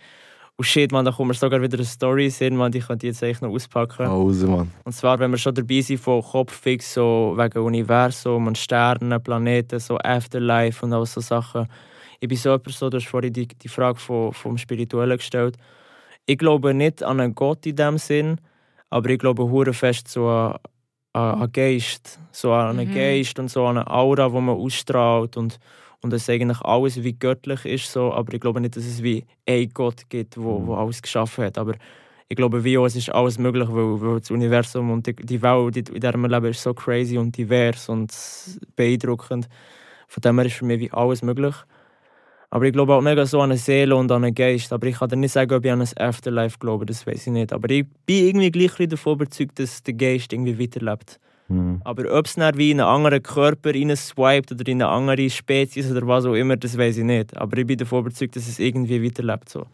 [0.57, 3.13] Und shit, man, da kommt mir sogar wieder eine Story in, man, die könnte ich
[3.13, 4.07] jetzt eigentlich noch auspacken.
[4.07, 4.71] Pause, Mann.
[4.85, 9.79] Und zwar, wenn wir schon dabei sind, von Kopffix, so wegen Universum und Sternen, Planeten,
[9.79, 11.67] so Afterlife und all so Sachen.
[12.19, 15.57] Ich bin so jemand, so, du hast vorhin die, die Frage vom, vom Spirituellen gestellt.
[16.25, 18.39] Ich glaube nicht an einen Gott in dem Sinn,
[18.89, 20.57] aber ich glaube hure fest so an,
[21.13, 22.19] an, an Geist.
[22.31, 22.93] So an einen Mhm.
[22.93, 25.59] Geist und so an eine Aura, die man ausstrahlt und,
[26.01, 27.91] und dass eigentlich alles wie göttlich ist.
[27.91, 28.11] So.
[28.13, 31.57] Aber ich glaube nicht, dass es wie ein Gott gibt, wo, wo alles geschaffen hat.
[31.57, 31.75] Aber
[32.29, 35.41] ich glaube, wie auch, es ist alles möglich, weil, weil das Universum und die, die
[35.41, 38.13] Welt, die, in der wir leben, ist so crazy und divers und
[38.75, 39.47] beeindruckend.
[40.09, 41.55] Von dem her ist für mich wie alles möglich.
[42.49, 44.71] Aber ich glaube auch mega so an eine Seele und an einen Geist.
[44.71, 47.33] Aber ich kann dir nicht sagen, ob ich an ein Afterlife glaube, das weiß ich
[47.33, 47.51] nicht.
[47.51, 51.19] Aber ich bin irgendwie gleich ein bisschen davon überzeugt, dass der Geist irgendwie weiterlebt.
[51.47, 51.81] Hm.
[51.83, 55.91] Aber ob es dann wie in einen anderen Körper swiped oder in eine andere Spezies
[55.91, 57.35] oder was auch immer, das weiß ich nicht.
[57.35, 59.49] Aber ich bin davon überzeugt, dass es irgendwie weiterlebt.
[59.49, 59.65] So.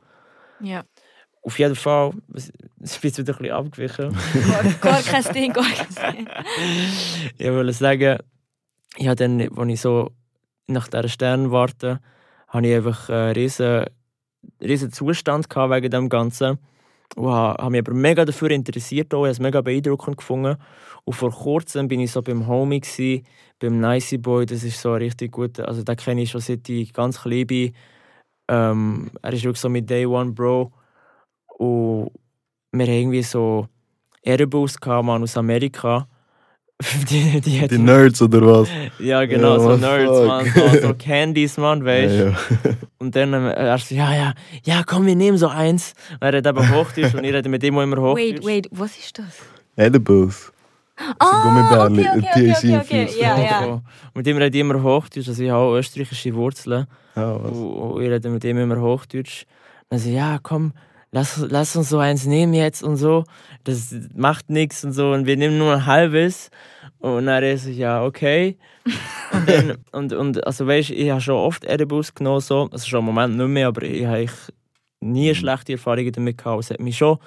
[0.59, 0.83] Ja.
[1.43, 4.17] Auf jeden Fall, es ist jetzt wieder ein bisschen abgewichen.
[4.81, 6.27] Gar, gar kein Ding, gar kein Ding.
[7.37, 8.17] ich wollte sagen,
[8.97, 10.11] ich habe dann, als ich so
[10.67, 11.99] nach dieser Sternwarte,
[12.53, 13.85] habe ich einfach einen riesen,
[14.61, 16.59] riesen Zustand wegen dem Ganzen.
[17.15, 19.23] Und habe mich aber mega dafür interessiert, auch.
[19.25, 20.57] ich habe es mega beeindruckend gefunden.
[21.03, 23.25] Und vor kurzem bin ich so beim Homie, gewesen,
[23.59, 26.67] beim Nicey Boy, das ist so ein richtig gut, also den kenne ich schon seit
[26.69, 27.75] ich ganz klein bin.
[28.47, 30.71] Ähm, er ist wirklich so mit Day One Bro.
[31.57, 32.11] Und
[32.71, 33.67] wir haben irgendwie so
[34.23, 36.07] Airbus aus Amerika.
[37.09, 38.69] die, die, Die Nerds oder was?
[38.99, 40.27] ja, genau, Ja, so Nerds, fuck.
[40.27, 42.25] Mann, so, so Candies, Mann, weißt du.
[42.25, 42.37] Ja, ja.
[42.99, 45.93] Und dann ähm, er so, ja, ja, ja, komm, wir nehmen so eins.
[46.13, 48.43] Und er hat eben Hochdeutsch und ich rede mit ihm auch immer Hochdeutsch.
[48.43, 49.25] Wait, wait, was ist das?
[49.75, 50.51] Edibles.
[51.19, 53.81] Ah, okay, okay, THC okay, okay, ja, ja.
[54.13, 56.87] Mit ihm rede ich immer Hochdeutsch, also ich habe auch österreichische Wurzeln.
[57.15, 57.51] Ah, was?
[57.51, 59.45] Und ich rede mit ihm immer Hochdeutsch.
[59.89, 60.71] Dann so, ja, komm,
[61.11, 63.23] lass, lass uns so eins nehmen jetzt und so.
[63.63, 65.11] Das macht nichts und so.
[65.11, 66.49] Und wir nehmen nur ein halbes.
[67.03, 68.57] Und dann er so, ja, okay.
[69.33, 72.69] und, dann, und, und also weißt ich habe schon oft Edibles genommen, so.
[72.71, 74.31] also schon im Moment nicht mehr, aber ich habe ich
[75.01, 76.63] nie schlechte Erfahrungen damit gehabt.
[76.63, 77.17] Es hat mich schon,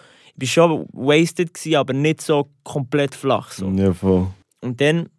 [0.40, 3.50] ich war schon wasted, gewesen, aber nicht so komplett flach.
[3.50, 3.68] So.
[3.68, 4.28] Ja, voll.
[4.62, 5.10] Und dann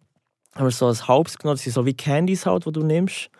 [0.56, 3.30] haben wir so ein halbes genommen, das sind so wie Candies halt, die du nimmst.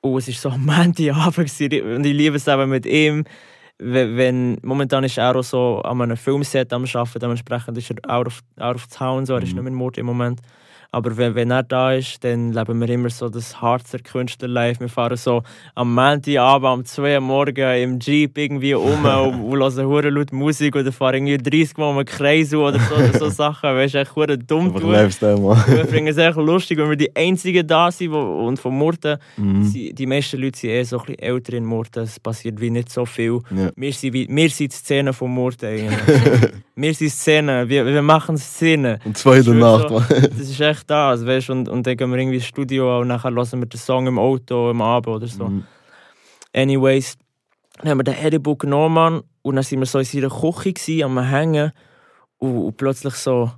[0.00, 3.24] Und es war so am Montagabend und ich liebe es eben mit ihm.
[3.78, 8.26] Wenn, momentan ist er auch so an einem Filmset am Arbeiten, dementsprechend ist er out
[8.26, 9.34] of, out of town, so.
[9.34, 9.54] er ist Mhm.
[9.56, 10.40] nicht mehr in Mord im Moment.
[10.92, 14.80] Aber wenn, wenn er da ist, dann leben wir immer so das Harzer Künstlerlife.
[14.80, 15.42] Wir fahren so
[15.74, 20.32] am Montagabend um 2 Uhr morgen im Jeep irgendwie um und, und hören hure laut
[20.32, 23.70] Musik oder fahren irgendwie 30 Mal um einen Kreis oder so, oder so Sachen.
[23.70, 24.74] Weißt du, echt hure dumm.
[24.74, 24.92] Tun.
[24.92, 25.62] Lifestyle, man.
[25.66, 29.18] Wir finden es echt lustig, wenn wir die Einzigen da sind wo, und von Murten,
[29.36, 29.72] Mhm.
[29.72, 32.90] die meisten Leute sind eh so ein bisschen älter in Murten, es passiert wie nicht
[32.90, 33.40] so viel.
[33.54, 33.70] Ja.
[33.76, 35.68] Wir sind, wie, wir sind die Szene von Murten
[36.76, 38.98] wir sind Szene, wir, wir machen Szene.
[39.04, 40.00] Und zwei in der Nacht, so.
[40.00, 43.08] Das ist echt das, weißt du, und, und dann gehen wir irgendwie ins Studio und
[43.08, 45.48] nachher hören wir den Song im Auto, im Abend oder so.
[45.48, 45.64] Mhm.
[46.54, 47.16] Anyways,
[47.78, 51.04] dann haben wir den Edible genommen und dann sind wir so in seiner Küche gewesen,
[51.04, 51.72] am Hängen
[52.38, 53.50] und, und plötzlich so,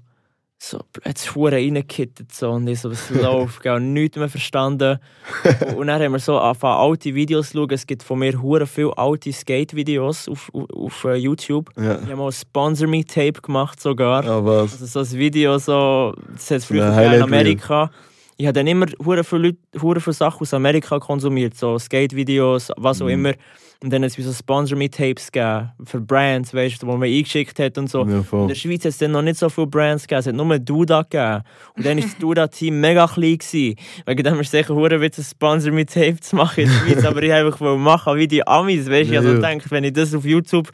[0.60, 4.98] so jetzt hure reingekittet so und ich so, was läuft, gell, nichts mehr verstanden.
[5.76, 7.70] und, dann haben wir so angefangen, alte Videos zu schauen.
[7.70, 11.70] Es gibt von mir hure viele alte Skate-Videos auf, auf, auf äh, YouTube.
[11.76, 11.94] Ja.
[12.00, 14.24] Ich habe mal ein Sponsor Me Tape gemacht sogar.
[14.24, 14.72] Ja, was?
[14.82, 17.90] Also so ein Video, so, das hat früher gegeben in Amerika.
[18.36, 22.72] Ich habe dann immer hure viele, Leute, hure viele Sachen aus Amerika konsumiert, so Skate-Videos,
[22.76, 23.12] was auch Mhm.
[23.12, 23.32] immer.
[23.80, 27.60] Und dann hat es wie so Sponsor-Me-Tapes gegeben für Brands, weißt du, die man eingeschickt
[27.60, 28.04] hat und so.
[28.04, 30.34] Ja, In der Schweiz hat es dann noch nicht so viele Brands gegeben, es hat
[30.34, 31.42] nur Duda gegeben.
[31.76, 33.38] Und dann war das Duda-Team mega klein.
[33.38, 33.76] Gewesen.
[34.04, 37.30] Wegen dem ist es sicher hure ein Sponsor-Me-Tape zu machen in der Schweiz, aber ich
[37.30, 38.98] wollte einfach machen wie die Amis, weißt du.
[39.02, 39.48] Ich Ja, habe so ja.
[39.52, 40.70] gedacht, wenn ich das auf YouTube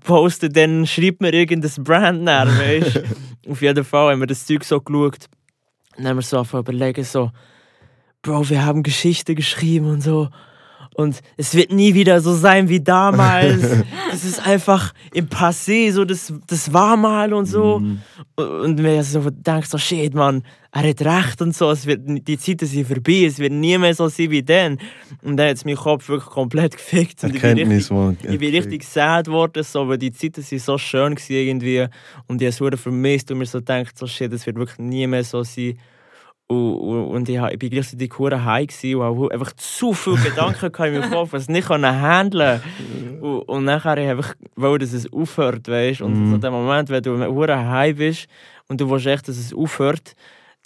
[0.00, 3.02] poste, dann schreibt mir irgendein Brand nach, weißt du.
[3.50, 5.26] Auf jeden Fall haben wir das Zeug so geschaut.
[5.96, 7.30] Dann haben wir so zu überlegen, so,
[8.22, 10.30] Bro, wir haben Geschichte geschrieben und so.
[10.94, 13.62] Und es wird nie wieder so sein wie damals.
[14.10, 17.80] Das ist einfach im Passé, so, das, das war mal und so.
[17.80, 18.00] Mhm.
[18.36, 22.38] Und mir so denkt so, shit, man, er hat recht und so, es wird, die
[22.38, 24.78] Zeiten sind vorbei, es wird nie mehr so sein wie dann.
[25.22, 27.24] Und dann hat es meinen Kopf wirklich komplett gefickt.
[27.24, 27.90] Und ich bin richtig,
[28.22, 31.86] ich bin richtig sad geworden, so, weil die Zeiten sind so schön gewesen irgendwie.
[32.28, 35.08] Und ich habe es vermisst und mir so gedacht, so, shit, es wird wirklich nie
[35.08, 35.76] mehr so sein.
[36.46, 40.70] Und, und, und ich, ich bin gleichzeitig hure high gewesen und einfach zu viele Gedanken
[40.84, 43.24] in meinem Kopf, was ich nicht handeln konnte.
[43.24, 46.30] Und, und nachher einfach wollte, dass es aufhört, weißt Und Mhm.
[46.30, 48.26] so der Moment, wenn du hure high bist
[48.68, 50.14] und du willst echt, dass es aufhört,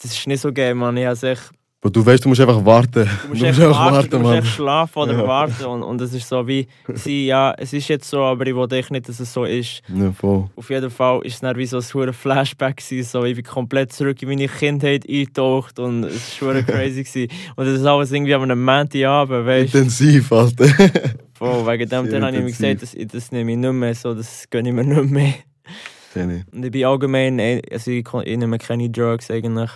[0.03, 0.97] das ist nicht so geil, man.
[0.97, 1.51] Ich habe echt
[1.81, 3.09] Aber du weißt, du musst einfach warten.
[3.22, 5.26] Du musst, echt warten, du musst echt schlafen oder Ja.
[5.29, 5.64] warten.
[5.64, 8.76] Und, und es ist so wie, sie, ja, es ist jetzt so, aber ich wollte
[8.76, 9.83] echt nicht, dass es so ist.
[9.95, 10.51] Ja, voll.
[10.57, 13.93] Auf jeden Fall ist es dann wie so ein Flashback gewesen, so ich bin komplett
[13.93, 17.29] zurück in meine Kindheit eingetaucht und es war verdammt crazy gewesen.
[17.55, 19.79] Und das ist alles irgendwie an einem Montagabend, weißt du.
[19.79, 20.66] Intensiv, Alter.
[21.39, 24.14] Oh, wegen dem dann habe ich mir gesagt, das, das nehme ich nicht mehr, so,
[24.14, 25.35] das gönne ich mir nicht mehr.
[26.53, 29.70] Und ich bin allgemein, eh, also ich, ich nehme keine Drugs eigentlich.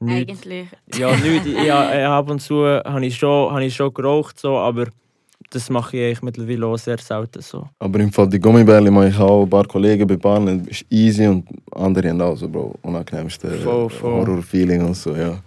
[0.00, 0.30] Nichts.
[0.30, 0.68] Eigentlich.
[0.96, 1.46] Ja, nicht.
[1.46, 4.86] Ich, ja, äh, ab und zu habe ich, schon, habe ich schon geraucht, so, aber
[5.50, 7.66] das mache ich eigentlich mittlerweile auch sehr selten so.
[7.78, 10.66] Aber im Fall die Gummibärli mache ich auch ein paar Kollegen bei Bahnen.
[10.66, 12.74] ist easy und andere haben auch so, Bro.
[12.82, 13.90] Unangenehmste voll.
[14.02, 15.38] Horror-Feeling und so, ja.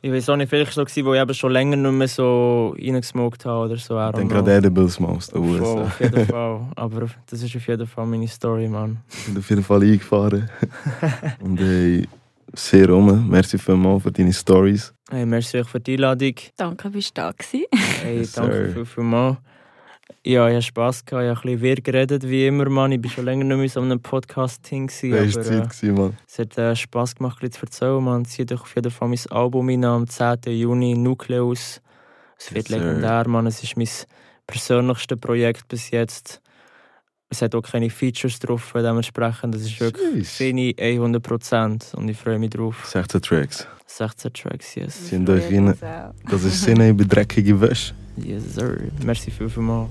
[0.00, 2.08] Ich weiß auch nicht, vielleicht war es so, wo ich eben schon länger nicht mehr
[2.08, 3.94] so reingesmoked habe oder so.
[3.94, 4.28] Know.
[4.28, 5.82] gerade Edibles Voll, USA.
[5.82, 6.60] auf jeden Fall.
[6.76, 8.98] Aber das ist auf jeden Fall meine Story, Mann.
[9.08, 10.50] Ich bin auf jeden Fall eingefahren.
[11.40, 12.06] und ey,
[12.56, 13.28] sehr rum.
[13.28, 14.92] Merci vielmals für deine Stories.
[15.10, 16.34] Hey, merci euch für die Einladung.
[16.56, 17.64] Danke, bist du da gewesen.
[18.02, 18.72] Hey, Yes, danke sir.
[18.72, 19.38] viel, viel mal.
[20.26, 21.24] Ja, ich hatte Spass, gehabt.
[21.24, 22.92] ich habe ein bisschen wirr geredet, wie immer, Mann.
[22.92, 24.86] Ich war schon länger nicht mehr so einem Podcast-Ding.
[24.86, 26.16] Das war aber, äh, Zeit, gewesen, Mann.
[26.26, 28.02] Es hat äh, Spass gemacht, ein bisschen zu erzählen.
[28.04, 30.38] Man zieht euch auf jeden Fall mein Album rein am 10.
[30.46, 31.80] Juni, Nucleus.
[32.38, 33.46] Es wird Yes, legendär, man.
[33.46, 33.88] Es ist mein
[34.46, 36.40] persönlichstes Projekt bis jetzt.
[37.34, 39.56] Es hat auch keine Features drauf, dementsprechend.
[39.56, 40.36] Es ist wirklich Sheesh.
[40.36, 42.84] Fini 100% und ich freue mich drauf.
[42.86, 43.66] 16 Tracks.
[43.88, 45.08] 16 Tracks, yes.
[45.08, 45.74] Sind euch rein.
[46.30, 47.92] Das ist Sinne über dreckige Wäsche.
[48.16, 48.76] Yes, sir.
[49.04, 49.88] Merci viel, viel mal.